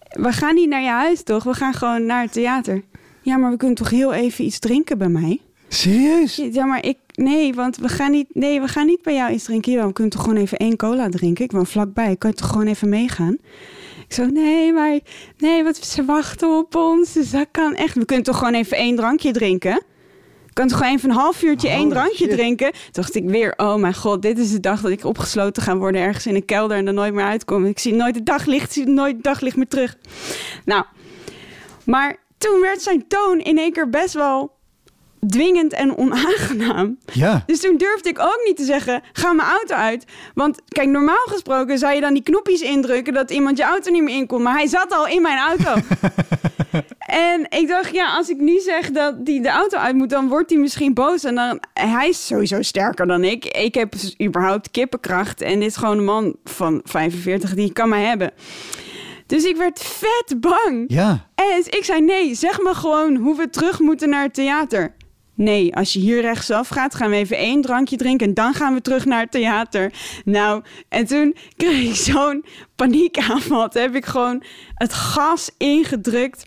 [0.09, 1.45] we gaan niet naar je huis, toch?
[1.45, 2.83] We gaan gewoon naar het theater.
[3.23, 5.41] Ja, maar we kunnen toch heel even iets drinken bij mij?
[5.69, 6.37] Serieus?
[6.53, 6.99] Ja, maar ik...
[7.15, 9.73] Nee, want we gaan niet, nee, we gaan niet bij jou iets drinken.
[9.73, 11.45] Ja, we kunnen toch gewoon even één cola drinken?
[11.45, 12.17] Ik woon vlakbij.
[12.17, 13.39] Kan je toch gewoon even meegaan?
[14.13, 14.99] Ik zo, nee, maar...
[15.39, 17.13] Nee, wat ze wachten op ons.
[17.13, 17.95] Dus dat kan echt...
[17.95, 19.83] We kunnen toch gewoon even één drankje drinken?
[20.53, 22.31] Kan toch gewoon even een half uurtje één drankje shit.
[22.31, 22.73] drinken?
[22.73, 25.77] Toen dacht ik weer, oh mijn god, dit is de dag dat ik opgesloten ga
[25.77, 27.67] worden ergens in een kelder en er nooit meer uitkom.
[27.67, 29.97] Ik zie nooit het daglicht, ik zie nooit het daglicht meer terug.
[30.65, 30.85] Nou,
[31.85, 34.53] maar toen werd zijn toon in één keer best wel
[35.29, 36.99] dwingend en onaangenaam.
[37.13, 37.43] Ja.
[37.47, 40.05] Dus toen durfde ik ook niet te zeggen, ga mijn auto uit.
[40.35, 43.13] Want kijk, normaal gesproken zou je dan die knopjes indrukken...
[43.13, 44.43] dat iemand je auto niet meer in kon.
[44.43, 45.75] Maar hij zat al in mijn auto.
[47.31, 50.11] en ik dacht, ja, als ik nu zeg dat hij de auto uit moet...
[50.11, 51.25] dan wordt hij misschien boos.
[51.25, 53.45] En dan, hij is sowieso sterker dan ik.
[53.45, 55.41] Ik heb dus überhaupt kippenkracht.
[55.41, 58.31] En dit is gewoon een man van 45 die kan mij hebben.
[59.27, 60.85] Dus ik werd vet bang.
[60.87, 61.27] Ja.
[61.35, 64.95] En ik zei nee, zeg me gewoon hoe we terug moeten naar het theater.
[65.43, 68.75] Nee, als je hier rechtsaf gaat, gaan we even één drankje drinken en dan gaan
[68.75, 69.93] we terug naar het theater.
[70.25, 72.45] Nou, en toen kreeg ik zo'n
[72.77, 73.69] paniekaanval.
[73.69, 74.43] Toen heb ik gewoon
[74.75, 76.47] het gas ingedrukt,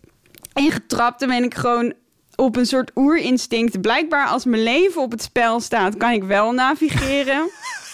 [0.53, 1.21] ingetrapt.
[1.21, 1.93] En ben ik gewoon
[2.35, 3.81] op een soort oerinstinct.
[3.81, 7.49] Blijkbaar als mijn leven op het spel staat, kan ik wel navigeren.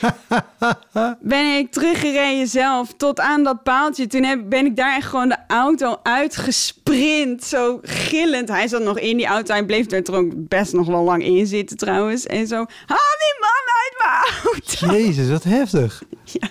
[1.20, 4.06] ben ik teruggereden zelf tot aan dat paaltje.
[4.06, 7.44] Toen heb, ben ik daar echt gewoon de auto uitgesprint.
[7.44, 8.48] Zo gillend.
[8.48, 9.52] Hij zat nog in die auto.
[9.52, 12.26] Hij bleef er ook best nog wel lang in zitten trouwens.
[12.26, 14.96] En zo, haal die man uit mijn auto.
[15.02, 16.02] Jezus, wat heftig.
[16.24, 16.48] Ja.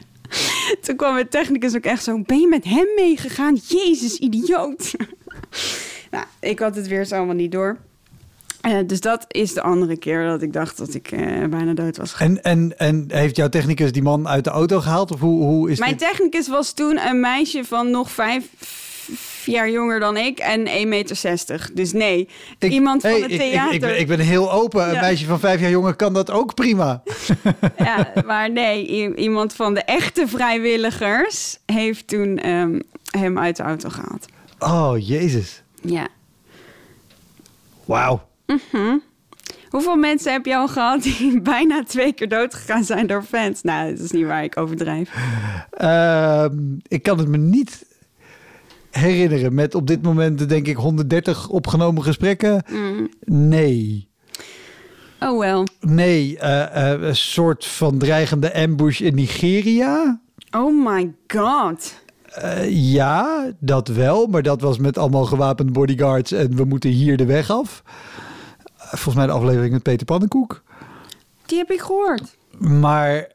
[0.82, 3.60] Toen kwam de technicus ook echt zo, ben je met hem meegegaan?
[3.68, 4.94] Jezus, idioot.
[6.12, 7.78] nou, ik had het weer zo allemaal niet door.
[8.70, 11.98] Eh, dus dat is de andere keer dat ik dacht dat ik eh, bijna dood
[11.98, 12.16] was.
[12.18, 15.12] En, en, en heeft jouw technicus die man uit de auto gehaald?
[15.12, 16.00] Of hoe, hoe is Mijn dit?
[16.08, 18.46] technicus was toen een meisje van nog vijf
[19.46, 21.70] jaar jonger dan ik en 1,60 meter.
[21.74, 23.74] Dus nee, Ik- iemand van het ik- ik- theater.
[23.74, 24.90] Ik, ben, ik ben heel open.
[24.90, 27.02] Een meisje van vijf jaar jonger kan dat ook prima.
[27.78, 32.80] Ja, maar nee, iemand van de echte vrijwilligers heeft toen ehm,
[33.12, 34.26] hem uit de auto gehaald.
[34.60, 35.64] Oh, jezus.
[35.82, 36.08] Ja.
[37.86, 38.28] Wauw.
[39.70, 43.62] Hoeveel mensen heb je al gehad die bijna twee keer dood gegaan zijn door fans?
[43.62, 45.14] Nou, dat is niet waar, ik overdrijf.
[45.72, 47.86] Ehm, ik kan het me niet
[48.92, 52.64] herinneren met op dit moment denk ik 130 opgenomen gesprekken.
[52.70, 53.10] Mm.
[53.26, 54.08] Nee.
[55.20, 55.64] Oh wel.
[55.80, 60.22] Nee, eh, eh, een soort van dreigende ambush in Nigeria.
[60.52, 62.02] Oh my god.
[62.26, 64.28] Eh, ja, dat wel.
[64.28, 67.84] Maar dat was met allemaal gewapende bodyguards en we moeten hier de weg af.
[68.90, 70.64] Volgens mij de aflevering met Peter Pannenkoek.
[71.46, 72.38] Die heb ik gehoord.
[72.58, 73.28] Maar,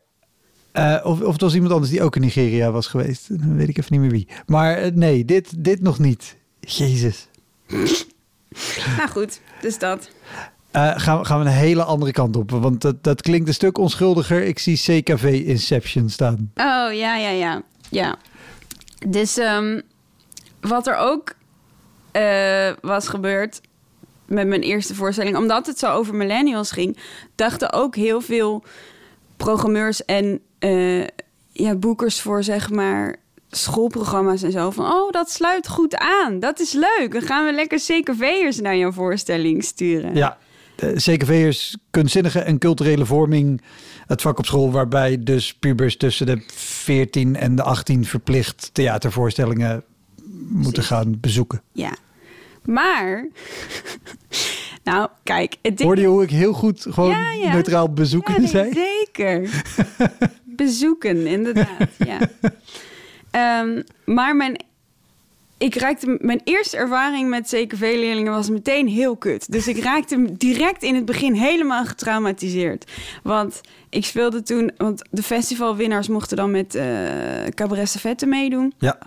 [0.73, 3.29] eh, of, of het was iemand anders die ook in Nigeria was geweest.
[3.29, 4.29] Dan weet ik even niet meer wie.
[4.47, 6.37] Maar eh, nee, dit, dit nog niet.
[6.61, 7.29] Jezus.
[8.97, 10.11] Nou goed, dus dat.
[10.71, 12.51] Eh, gaan, we, gaan we een hele andere kant op.
[12.51, 14.43] Want dat, dat klinkt een stuk onschuldiger.
[14.43, 16.51] Ik zie CKV Inception staan.
[16.55, 17.63] Oh, ja, ja, ja.
[17.91, 18.17] Ja.
[19.09, 19.81] Dus ehm,
[20.61, 21.35] wat er ook
[22.81, 23.61] was gebeurd
[24.27, 25.37] met mijn eerste voorstelling...
[25.37, 26.97] omdat het zo over millennials ging...
[27.35, 28.65] dachten ook heel veel
[29.37, 31.07] programmeurs en eh,
[31.53, 33.17] ja, boekers voor, zeg maar...
[33.51, 34.85] schoolprogramma's en zo van...
[34.85, 36.41] oh, dat sluit goed aan.
[36.41, 37.09] Dat is leuk.
[37.13, 40.15] Dan gaan we lekker CKV'ers naar jouw voorstelling sturen.
[40.15, 40.39] Ja,
[40.77, 43.63] CKV'ers kunstzinnige en culturele vorming.
[44.07, 49.85] Het vak op school waarbij dus pubers tussen de 14 en de 18 verplicht theatervoorstellingen
[50.49, 50.91] moeten Precies.
[50.91, 51.63] gaan bezoeken.
[51.73, 51.97] Ja.
[52.65, 53.29] Maar...
[54.85, 55.57] nou, kijk...
[55.63, 57.53] Het ding Hoorde je hoe ik heel goed gewoon Ja, ja.
[57.53, 58.73] neutraal bezoeken Ja, zei?
[58.73, 59.63] zeker.
[60.45, 61.89] Bezoeken, inderdaad.
[61.99, 62.19] Ja.
[63.31, 64.65] Ehm, maar mijn,
[65.59, 69.53] ik raakte, mijn eerste ervaring met CKV-leerlingen was meteen heel kut.
[69.53, 72.91] Dus ik raakte direct in het begin helemaal getraumatiseerd.
[73.23, 74.73] Want ik speelde toen...
[74.77, 76.85] Want de festivalwinnaars mochten dan met eh
[77.55, 78.75] Cabaret Savette meedoen.
[78.79, 78.99] Ja.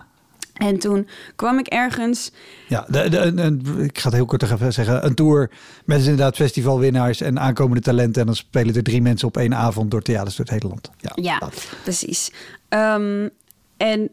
[0.58, 2.32] En toen kwam ik ergens...
[2.68, 5.04] Ja, de, de, ik ga het heel kort even zeggen.
[5.04, 5.50] Een tour
[5.84, 8.20] met dus inderdaad festivalwinnaars en aankomende talenten.
[8.20, 10.90] En dan spelen er drie mensen op één avond door theaters door het hele land.
[11.14, 11.50] Ja,
[11.82, 12.32] precies.
[12.68, 13.28] Ehm,
[13.76, 14.10] en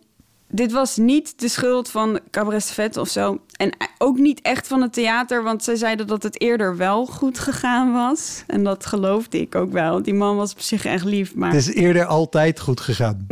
[0.49, 3.39] dit was niet de schuld van Cabaret Savette of zo.
[3.57, 7.39] En ook niet echt van het theater, want zij zeiden dat het eerder wel goed
[7.39, 8.43] gegaan was.
[8.47, 10.01] En dat geloofde ik ook wel.
[10.01, 11.51] Die man was op zich echt lief, maar...
[11.51, 13.25] Het is eerder altijd goed gegaan.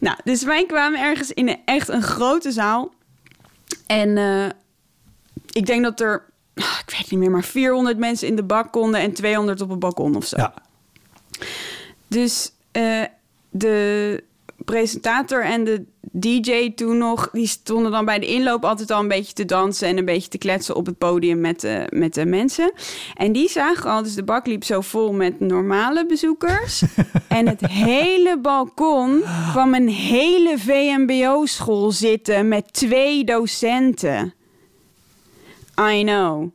[0.00, 2.92] Nou, dus wij kwamen ergens in een, echt een grote zaal.
[3.86, 4.48] En eh,
[5.52, 6.24] ik denk dat er
[6.54, 9.70] ah, ik weet niet meer, maar 400 mensen in de bak konden en 200 op
[9.70, 10.36] het balkon of zo.
[10.36, 10.54] Ja.
[12.08, 13.04] Dus eh,
[13.50, 14.24] de
[14.70, 19.08] presentator en de DJ toen nog, die stonden dan bij de inloop altijd al een
[19.08, 22.26] beetje te dansen en een beetje te kletsen op het podium met de, met de
[22.26, 22.72] mensen.
[23.14, 26.82] En die zagen al, dus de bak liep zo vol met normale bezoekers.
[27.28, 34.34] en het hele balkon kwam een hele VMBO-school zitten met twee docenten.
[35.92, 36.50] I know.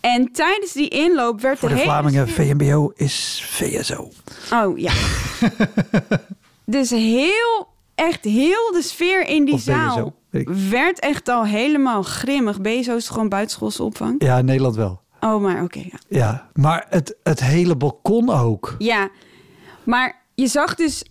[0.00, 4.10] En tijdens die inloop werd Voor de de hele Vlamingen, VMBO is VSO.
[4.52, 4.92] Oh ja.
[6.70, 10.18] dus heel, echt heel de sfeer in die Of zaal
[10.70, 12.60] werd echt al helemaal grimmig.
[12.60, 14.22] BSO is gewoon buitenschoolse opvang?
[14.22, 15.00] Ja, in Nederland wel.
[15.20, 15.78] Oh, maar oké.
[15.78, 15.98] ja.
[16.08, 18.74] Ja, maar het, het hele balkon ook.
[18.78, 19.08] ja,
[19.84, 21.04] maar je zag dus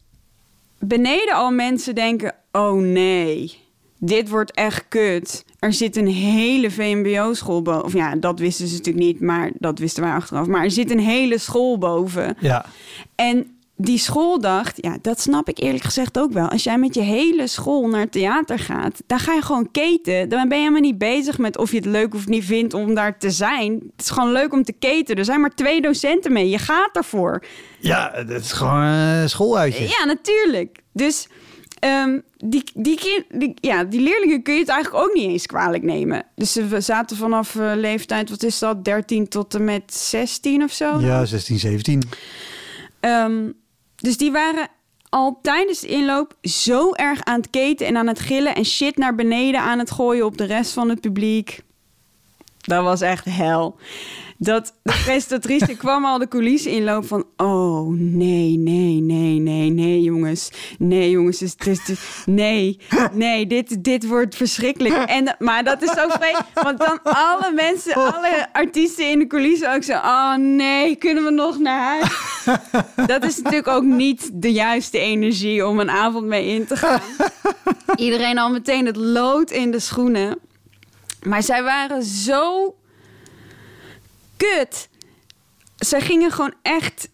[0.80, 2.36] beneden al mensen denken...
[2.52, 3.58] Oh nee,
[3.98, 5.46] dit wordt echt kut.
[5.60, 7.84] Er zit een hele VMBO-school boven.
[7.84, 10.48] Of ja, dat wisten ze natuurlijk niet, maar dat wisten wij achteraf.
[10.48, 12.38] Maar er zit een hele school boven.
[12.40, 12.66] Ja,
[13.16, 16.50] En die school dacht, ja, dat snap ik eerlijk gezegd ook wel.
[16.50, 20.30] Als jij met je hele school naar het theater gaat, dan ga je gewoon keten.
[20.30, 22.94] Dan ben je helemaal niet bezig met of je het leuk of niet vindt om
[22.94, 23.74] daar te zijn.
[23.74, 25.16] Het is gewoon leuk om te keten.
[25.16, 26.50] Er zijn maar twee docenten mee.
[26.50, 27.44] Je gaat ervoor.
[27.80, 29.88] ja het is gewoon een schooluitje.
[29.88, 30.80] Ja, natuurlijk.
[30.94, 31.28] Dus
[31.80, 35.46] ehm, die, die, kind, die, ja, die leerlingen kun je het eigenlijk ook niet eens
[35.46, 36.24] kwalijk nemen.
[36.36, 40.72] Dus we zaten vanaf eh, leeftijd, wat is dat, 13 tot en met 16 of
[40.72, 41.00] zo?
[41.00, 42.04] Ja, 16, 17.
[43.00, 43.52] Ehm,
[44.00, 44.68] dus die waren
[45.10, 48.98] al tijdens de inloop zo erg aan het keten en aan het gillen en shit
[48.98, 51.62] naar beneden aan het gooien op de rest van het publiek.
[52.58, 53.76] Dat was echt hel.
[54.42, 57.26] Dat de presentatrice kwam al de coulissen inloop van...
[57.38, 60.50] oh, nee, nee, nee, nee, nee, jongens.
[60.78, 62.80] Nee, jongens, het is, het is- nee,
[63.12, 64.96] nee, dit, dit wordt verschrikkelijk.
[64.96, 69.74] En, maar dat is zo vreemd, want dan alle mensen, alle artiesten in de coulissen
[69.74, 69.94] ook zo...
[69.94, 72.08] oh nee, kunnen we nog naar huis?
[73.08, 77.02] Dat is natuurlijk ook niet de juiste energie om een avond mee in te gaan.
[77.96, 80.40] Iedereen al meteen het lood in de schoenen.
[81.24, 82.74] Maar zij waren zo
[84.40, 84.90] kut.
[85.78, 87.10] Ze gingen gewoon echt,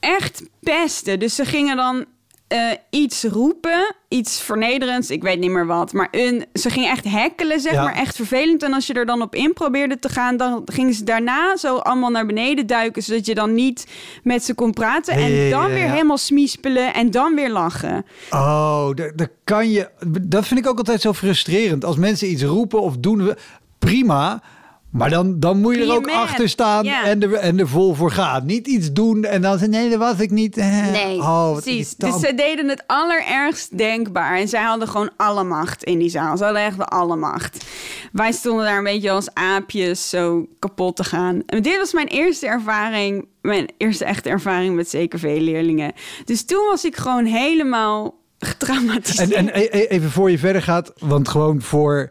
[0.00, 1.18] echt pesten.
[1.18, 2.04] Dus ze gingen dan
[2.48, 5.92] eh, iets roepen, iets vernederends, ik weet niet meer wat.
[5.92, 7.82] Maar een, ze gingen echt hekkelen, zeg Ja.
[7.84, 8.62] maar, echt vervelend.
[8.62, 11.76] En als je er dan op in probeerde te gaan, dan gingen ze daarna zo
[11.76, 13.86] allemaal naar beneden duiken, zodat je dan niet
[14.22, 15.18] met ze kon praten.
[15.18, 18.04] Ja, En ja, dan weer helemaal smiespelen en dan weer lachen.
[18.30, 19.90] Oh, daar kan je.
[20.22, 21.84] Dat vind ik ook altijd zo frustrerend.
[21.84, 23.36] Als mensen iets roepen of doen, we-
[23.78, 24.42] prima.
[24.90, 26.14] Maar dan, dan moet je er ook man.
[26.14, 27.04] achter staan Ja.
[27.04, 28.46] en, er, en er vol voor gaan.
[28.46, 30.56] Niet iets doen en dan zeggen: nee, dat was ik niet.
[30.56, 31.94] Eh, Nee, oh, precies.
[31.96, 34.38] Dus ze deden het allerergst denkbaar.
[34.38, 36.36] En zij hadden gewoon alle macht in die zaal.
[36.36, 37.64] Ze hadden echt alle macht.
[38.12, 41.42] Wij stonden daar een beetje als aapjes zo kapot te gaan.
[41.46, 45.92] En dit was mijn eerste ervaring, mijn eerste echte ervaring met CKV-leerlingen.
[46.24, 49.32] Dus toen was ik gewoon helemaal getraumatiseerd.
[49.32, 52.10] En, en e- e- even voor je verder gaat, want gewoon voor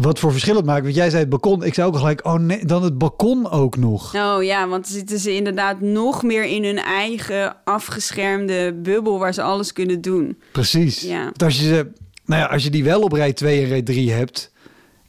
[0.00, 0.82] wat voor verschil het maakt.
[0.82, 1.64] Want jij zei het balkon.
[1.64, 4.14] Ik zei ook gelijk, oh nee, dan het balkon ook nog.
[4.14, 9.34] Oh ja, want dan zitten ze inderdaad nog meer in hun eigen afgeschermde bubbel waar
[9.34, 10.38] ze alles kunnen doen.
[10.52, 11.00] Precies.
[11.00, 11.24] Ja.
[11.24, 11.90] Want als je, ze,
[12.24, 14.52] nou ja, als je die wel op rij 2 en rij 3 hebt,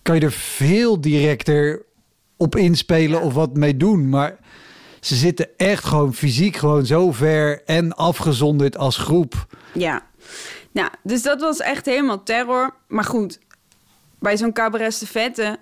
[0.01, 1.85] kan je er veel directer
[2.37, 4.09] op inspelen of wat mee doen.
[4.09, 4.37] Maar
[4.99, 9.47] ze zitten echt gewoon fysiek gewoon zo ver en afgezonderd als groep.
[9.73, 10.07] Ja,
[10.71, 12.75] nou, dus dat was echt helemaal terror.
[12.87, 13.39] Maar goed,
[14.19, 15.59] bij zo'n cabaret vette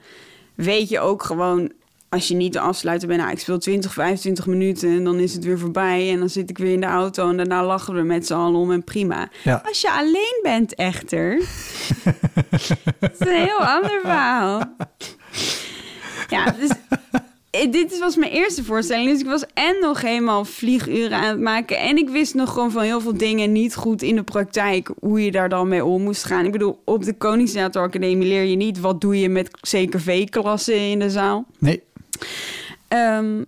[0.56, 1.72] weet je ook gewoon...
[2.10, 4.90] als je niet de afsluiter bent, nou, ik speel 20, 25 minuten...
[4.90, 7.30] en dan is het weer voorbij en dan zit ik weer in de auto...
[7.30, 9.30] en daarna lachen we met z'n allen om en prima.
[9.44, 9.62] Ja.
[9.66, 11.38] Als je alleen bent echter...
[13.00, 14.76] dat is een heel ander verhaal.
[16.28, 16.70] Ja, dus
[17.70, 19.10] dit was mijn eerste voorstelling.
[19.10, 21.78] Dus ik was en nog helemaal vlieguren aan het maken.
[21.80, 24.92] En ik wist nog gewoon van heel veel dingen niet goed in de praktijk.
[25.00, 26.46] Hoe je daar dan mee om moest gaan.
[26.46, 28.80] Ik bedoel, op de Koningstheater Academie leer je niet...
[28.80, 31.46] wat doe je met CKV-klassen in de zaal.
[31.60, 31.84] Nee.
[32.88, 33.44] Ehm,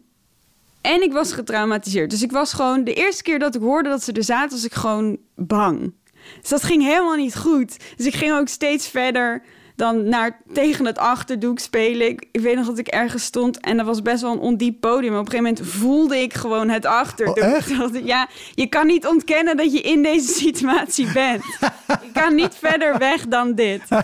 [0.82, 2.10] en ik was getraumatiseerd.
[2.10, 2.84] Dus ik was gewoon...
[2.84, 5.94] De eerste keer dat ik hoorde dat ze er zaten, was ik gewoon bang.
[6.42, 7.78] Dus dat ging helemaal niet goed.
[7.96, 9.44] Dus ik ging ook steeds verder
[9.80, 12.08] dan naar tegen het achterdoek spelen.
[12.08, 14.80] Ik, ik weet nog dat ik ergens stond en dat was best wel een ondiep
[14.80, 15.14] podium.
[15.14, 17.38] Op een gegeven moment voelde ik gewoon het achterdoek.
[17.38, 17.72] Oh, echt?
[18.04, 21.44] Ja, je kan niet ontkennen dat je in deze situatie bent.
[21.88, 23.82] je kan niet verder weg dan dit.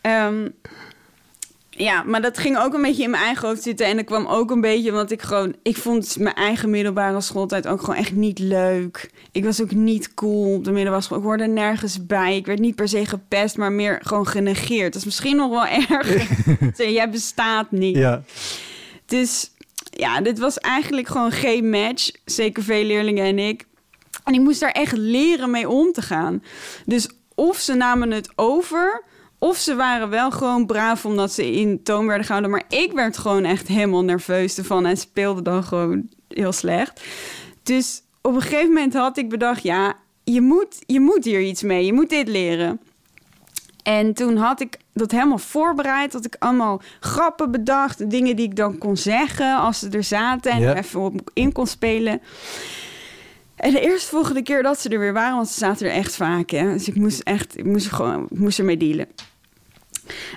[0.00, 0.48] Ehm,
[1.76, 3.86] Ja, maar dat ging ook een beetje in mijn eigen hoofd zitten.
[3.86, 5.54] En dat kwam ook een beetje, want ik gewoon...
[5.62, 9.10] Ik vond mijn eigen middelbare schooltijd ook gewoon echt niet leuk.
[9.32, 11.18] Ik was ook niet cool op de middelbare school.
[11.18, 12.36] Ik hoorde nergens bij.
[12.36, 14.92] Ik werd niet per se gepest, maar meer gewoon genegeerd.
[14.92, 15.66] Dat is misschien nog wel
[15.98, 16.26] erg.
[16.92, 17.96] Jij bestaat niet.
[17.96, 18.22] Ja.
[19.06, 19.50] Dus
[19.90, 22.10] ja, dit was eigenlijk gewoon geen match.
[22.24, 23.64] Zeker veel leerlingen en ik.
[24.24, 26.42] En ik moest daar echt leren mee om te gaan.
[26.86, 29.04] Dus of ze namen het over...
[29.38, 32.50] Of ze waren wel gewoon braaf omdat ze in toon werden gehouden.
[32.50, 37.02] Maar ik werd gewoon echt helemaal nerveus ervan en speelde dan gewoon heel slecht.
[37.62, 41.62] Dus op een gegeven moment had ik bedacht: ja, je moet, je moet hier iets
[41.62, 41.84] mee.
[41.84, 42.80] Je moet dit leren.
[43.82, 46.12] En toen had ik dat helemaal voorbereid.
[46.12, 48.10] Had ik allemaal grappen bedacht.
[48.10, 50.52] Dingen die ik dan kon zeggen als ze er zaten.
[50.52, 50.70] En Ja.
[50.70, 52.20] er even op in kon spelen.
[53.56, 56.16] En de eerste volgende keer dat ze er weer waren, want ze zaten er echt
[56.16, 56.50] vaak.
[56.50, 56.72] Hè?
[56.72, 59.06] Dus ik moest echt, ik moest gewoon, ik moest ermee dealen.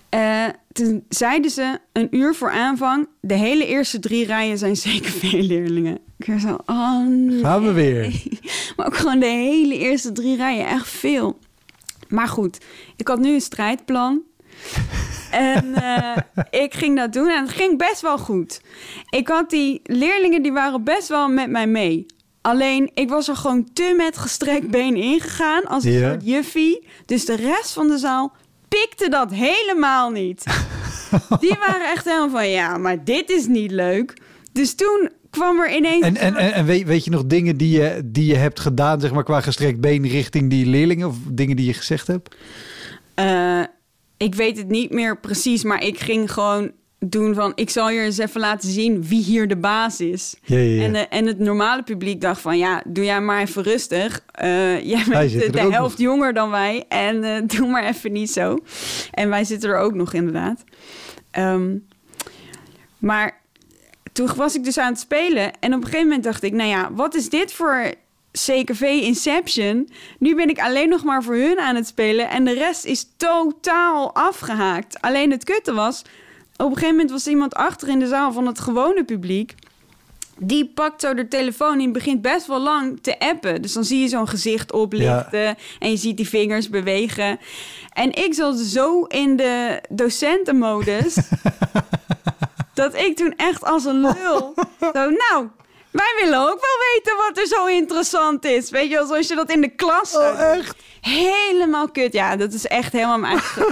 [0.10, 5.12] Eh, toen zeiden ze een uur voor aanvang: de hele eerste drie rijen zijn zeker
[5.12, 5.98] veel leerlingen.
[6.18, 7.40] Ik was zo, oh nee.
[7.40, 8.22] Gaan we weer.
[8.76, 11.40] Maar ook gewoon de hele eerste drie rijen, echt veel.
[12.08, 12.58] Maar goed,
[12.96, 14.22] ik had nu een strijdplan.
[15.32, 16.18] En eh,
[16.50, 18.62] ik ging dat doen en het ging best wel goed.
[19.10, 22.06] Ik had die leerlingen, die waren best wel met mij mee.
[22.42, 26.10] Alleen, ik was er gewoon te met gestrekt been ingegaan als een Ja.
[26.10, 26.88] soort juffie.
[27.06, 28.32] Dus de rest van de zaal
[28.68, 30.44] pikte dat helemaal niet.
[31.40, 34.14] Die waren echt helemaal van, ja, maar dit is niet leuk.
[34.52, 36.06] Dus toen kwam er ineens...
[36.06, 39.00] En, en, en, en weet, weet je nog dingen die je, die je hebt gedaan,
[39.02, 41.08] zeg maar, qua gestrekt been richting die leerlingen?
[41.08, 42.36] Of dingen die je gezegd hebt?
[43.14, 43.62] Eh,
[44.18, 47.52] ik weet het niet meer precies, maar ik ging gewoon doen van...
[47.56, 50.36] ik zal je eens even laten zien wie hier de baas is.
[50.43, 50.84] Ja, ja, ja.
[50.84, 52.58] En, eh, en het normale publiek dacht van...
[52.58, 54.24] ja, doe jij maar even rustig.
[54.32, 56.86] Eh, jij bent de, de helft jonger dan wij.
[56.88, 58.58] En eh, doe maar even niet zo.
[59.12, 60.64] En wij zitten er ook nog inderdaad.
[61.32, 61.76] Ehm,
[62.97, 63.41] maar
[64.14, 65.60] toen was ik dus aan het spelen.
[65.60, 66.54] En op een gegeven moment dacht ik...
[66.54, 67.93] nou ja, wat is dit voor...
[68.32, 69.89] CKV Inception.
[70.20, 72.30] Nu ben ik alleen nog maar voor hun aan het spelen.
[72.30, 75.02] En de rest is totaal afgehaakt.
[75.02, 76.04] Alleen het kutte was...
[76.60, 79.55] Op een gegeven moment was er iemand achter in de zaal van het gewone publiek.
[80.38, 83.62] Die pakt zo de telefoon en begint best wel lang te appen.
[83.62, 87.39] Dus dan zie je zo'n gezicht oplichten en je ziet die vingers bewegen.
[87.93, 91.18] En ik zat zo in de docentenmodus...
[92.74, 94.53] dat ik toen echt als een lul...
[94.80, 95.47] Zo, nou,
[95.91, 98.70] wij willen ook wel weten wat er zo interessant is.
[98.70, 100.16] Weet je wel, zoals je dat in de klas...
[100.16, 100.76] Oh, echt?
[101.01, 102.14] Helemaal kut.
[102.14, 103.66] Ja, dat is echt helemaal mijn eigen...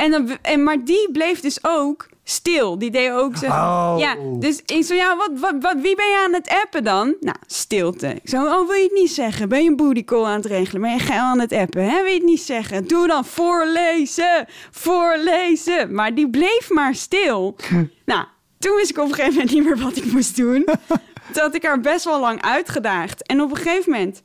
[0.00, 2.78] en, dan, en, maar die bleef dus ook stil.
[2.78, 3.46] Die deed ook zo...
[3.46, 3.94] Oh.
[3.98, 7.14] Ja, dus ik zo, ja, wat, wat, wat, wie ben je aan het appen dan?
[7.20, 8.06] Nou, stilte.
[8.06, 9.48] Ik zo, oh, wil je het niet zeggen?
[9.48, 10.82] Ben je een booty call aan het regelen?
[10.82, 11.84] Ben je geil aan het appen?
[11.84, 11.96] Hè?
[12.02, 12.86] Wil je het niet zeggen?
[12.86, 15.94] Doe dan voorlezen, voorlezen.
[15.94, 17.56] Maar die bleef maar stil.
[18.04, 18.24] nou,
[18.58, 20.64] toen wist ik op een gegeven moment niet meer wat ik moest doen.
[21.32, 23.26] Toen had ik haar best wel lang uitgedaagd.
[23.26, 24.20] En op een gegeven moment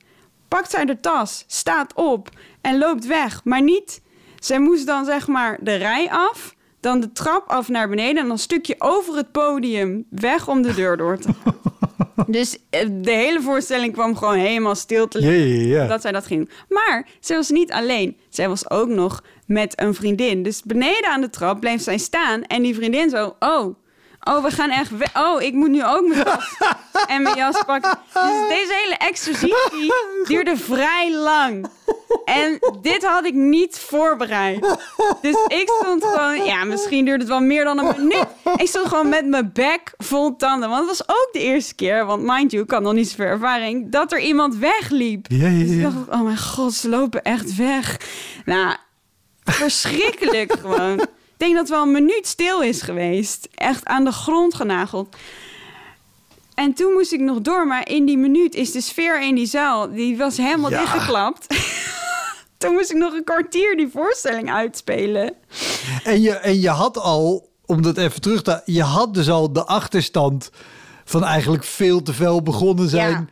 [0.48, 2.28] pakt zij de tas, staat op
[2.60, 3.40] en loopt weg.
[3.44, 4.00] Maar niet,
[4.46, 8.16] zij moest dan zeg maar de rij af, dan de trap af naar beneden...
[8.16, 11.54] en dan een stukje over het podium weg om de deur door te gaan.
[12.26, 15.20] Dus eh, de hele voorstelling kwam gewoon helemaal stil te
[15.66, 15.86] ja.
[15.86, 16.50] dat zij dat ging.
[16.68, 18.16] Maar zij was niet alleen.
[18.28, 20.42] Zij was ook nog met een vriendin.
[20.42, 22.42] Dus beneden aan de trap bleef zij staan.
[22.42, 23.76] En die vriendin zo, oh,
[24.28, 25.16] oh, we gaan echt weg.
[25.16, 26.56] Oh, ik moet nu ook mijn tas
[27.06, 27.98] en mijn jas pakken.
[28.12, 29.92] Dus deze hele exercitie
[30.28, 31.66] duurde vrij lang.
[32.24, 34.60] En dit had ik niet voorbereid.
[35.20, 38.26] Dus ik stond gewoon, ja, misschien duurde het wel meer dan een minuut.
[38.56, 40.68] Ik stond gewoon met mijn bek vol tanden.
[40.68, 43.26] Want het was ook de eerste keer, want mind you, ik had nog niet zoveel
[43.26, 45.26] ervaring, dat er iemand wegliep.
[45.28, 47.96] Ja, ja, Dus ik dacht, oh mijn god, ze lopen echt weg.
[48.44, 48.76] Nou,
[49.44, 51.06] verschrikkelijk gewoon.
[51.38, 53.48] Ik denk dat wel een minuut stil is geweest.
[53.54, 55.16] Echt aan de grond genageld.
[56.54, 59.46] En toen moest ik nog door, maar in die minuut is de sfeer in die
[59.46, 60.80] zaal, die was helemaal Ja.
[60.80, 61.46] dichtgeklapt.
[62.58, 65.34] toen moest ik nog een kwartier die voorstelling uitspelen.
[66.04, 68.62] En je, en je had al, om dat even terug te...
[68.64, 70.50] Je had dus al de achterstand
[71.04, 73.10] van eigenlijk veel te veel begonnen zijn.
[73.10, 73.26] Ja.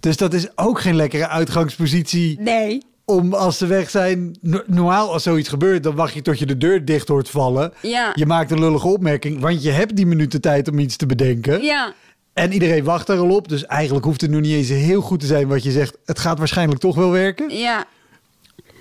[0.00, 2.82] Dus dat is ook geen lekkere uitgangspositie Nee.
[3.08, 4.36] Om als ze weg zijn...
[4.40, 7.72] No- Normaal als zoiets gebeurt, dan wacht je tot je de deur dicht hoort vallen.
[7.82, 8.12] Ja.
[8.14, 11.62] Je maakt een lullige opmerking, want je hebt die minuten tijd om iets te bedenken.
[11.62, 11.92] Ja.
[12.32, 13.48] En iedereen wacht daar al op.
[13.48, 15.96] Dus eigenlijk hoeft het nu niet eens heel goed te zijn wat je zegt.
[16.04, 17.56] Het gaat waarschijnlijk toch wel werken.
[17.56, 17.86] Ja.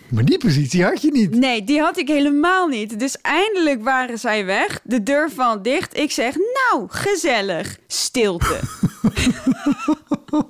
[0.09, 1.35] Maar die positie had je niet.
[1.35, 2.99] Nee, die had ik helemaal niet.
[2.99, 4.79] Dus eindelijk waren zij weg.
[4.83, 5.97] De deur valt dicht.
[5.97, 7.77] Ik zeg, nou, gezellig.
[7.87, 8.59] Stilte.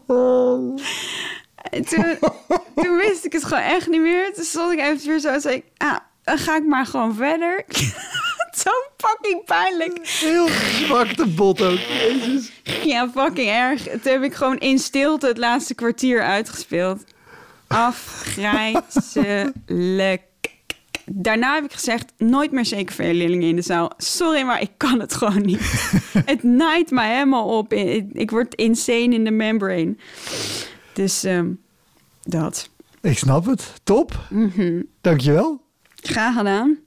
[1.69, 2.17] En toen,
[2.75, 4.33] toen wist ik het gewoon echt niet meer.
[4.33, 7.15] Toen stond ik even weer zo en zei ik, ah, dan ga ik maar gewoon
[7.15, 7.65] verder.
[8.63, 10.07] zo fucking pijnlijk.
[10.07, 10.47] Heel
[10.85, 11.77] zwakte bot ook.
[11.77, 12.51] Jezus.
[12.83, 13.89] Ja, fucking erg.
[13.89, 17.03] Het heb ik gewoon in stilte het laatste kwartier uitgespeeld.
[17.67, 20.21] Afgrijzelijk.
[21.05, 23.91] Daarna heb ik gezegd, nooit meer zeker veel leerlingen in de zaal.
[23.97, 25.91] Sorry, maar ik kan het gewoon niet.
[26.25, 27.73] het naait mij helemaal op.
[27.73, 29.95] Ik, ik word insane in de membrane.
[30.97, 31.49] Dus ehm,
[32.21, 32.69] dat.
[33.01, 33.73] Ik snap het.
[33.83, 34.27] Top.
[34.29, 34.81] Mhm.
[35.01, 35.61] Dankjewel.
[35.95, 36.77] Graag gedaan.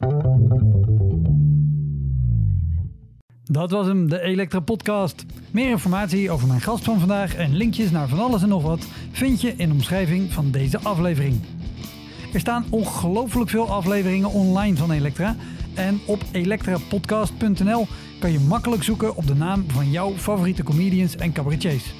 [3.45, 5.25] Dat was hem, de Elektra Podcast.
[5.51, 8.87] Meer informatie over mijn gast van vandaag en linkjes naar van alles en nog wat
[9.11, 11.41] vind je in de omschrijving van deze aflevering.
[12.33, 15.37] Er staan ongelooflijk veel afleveringen online van Elektra.
[15.75, 17.87] En op elektrapodcast.nl
[18.21, 22.00] kan je makkelijk zoeken op de naam van jouw favoriete comedians en cabaretiers.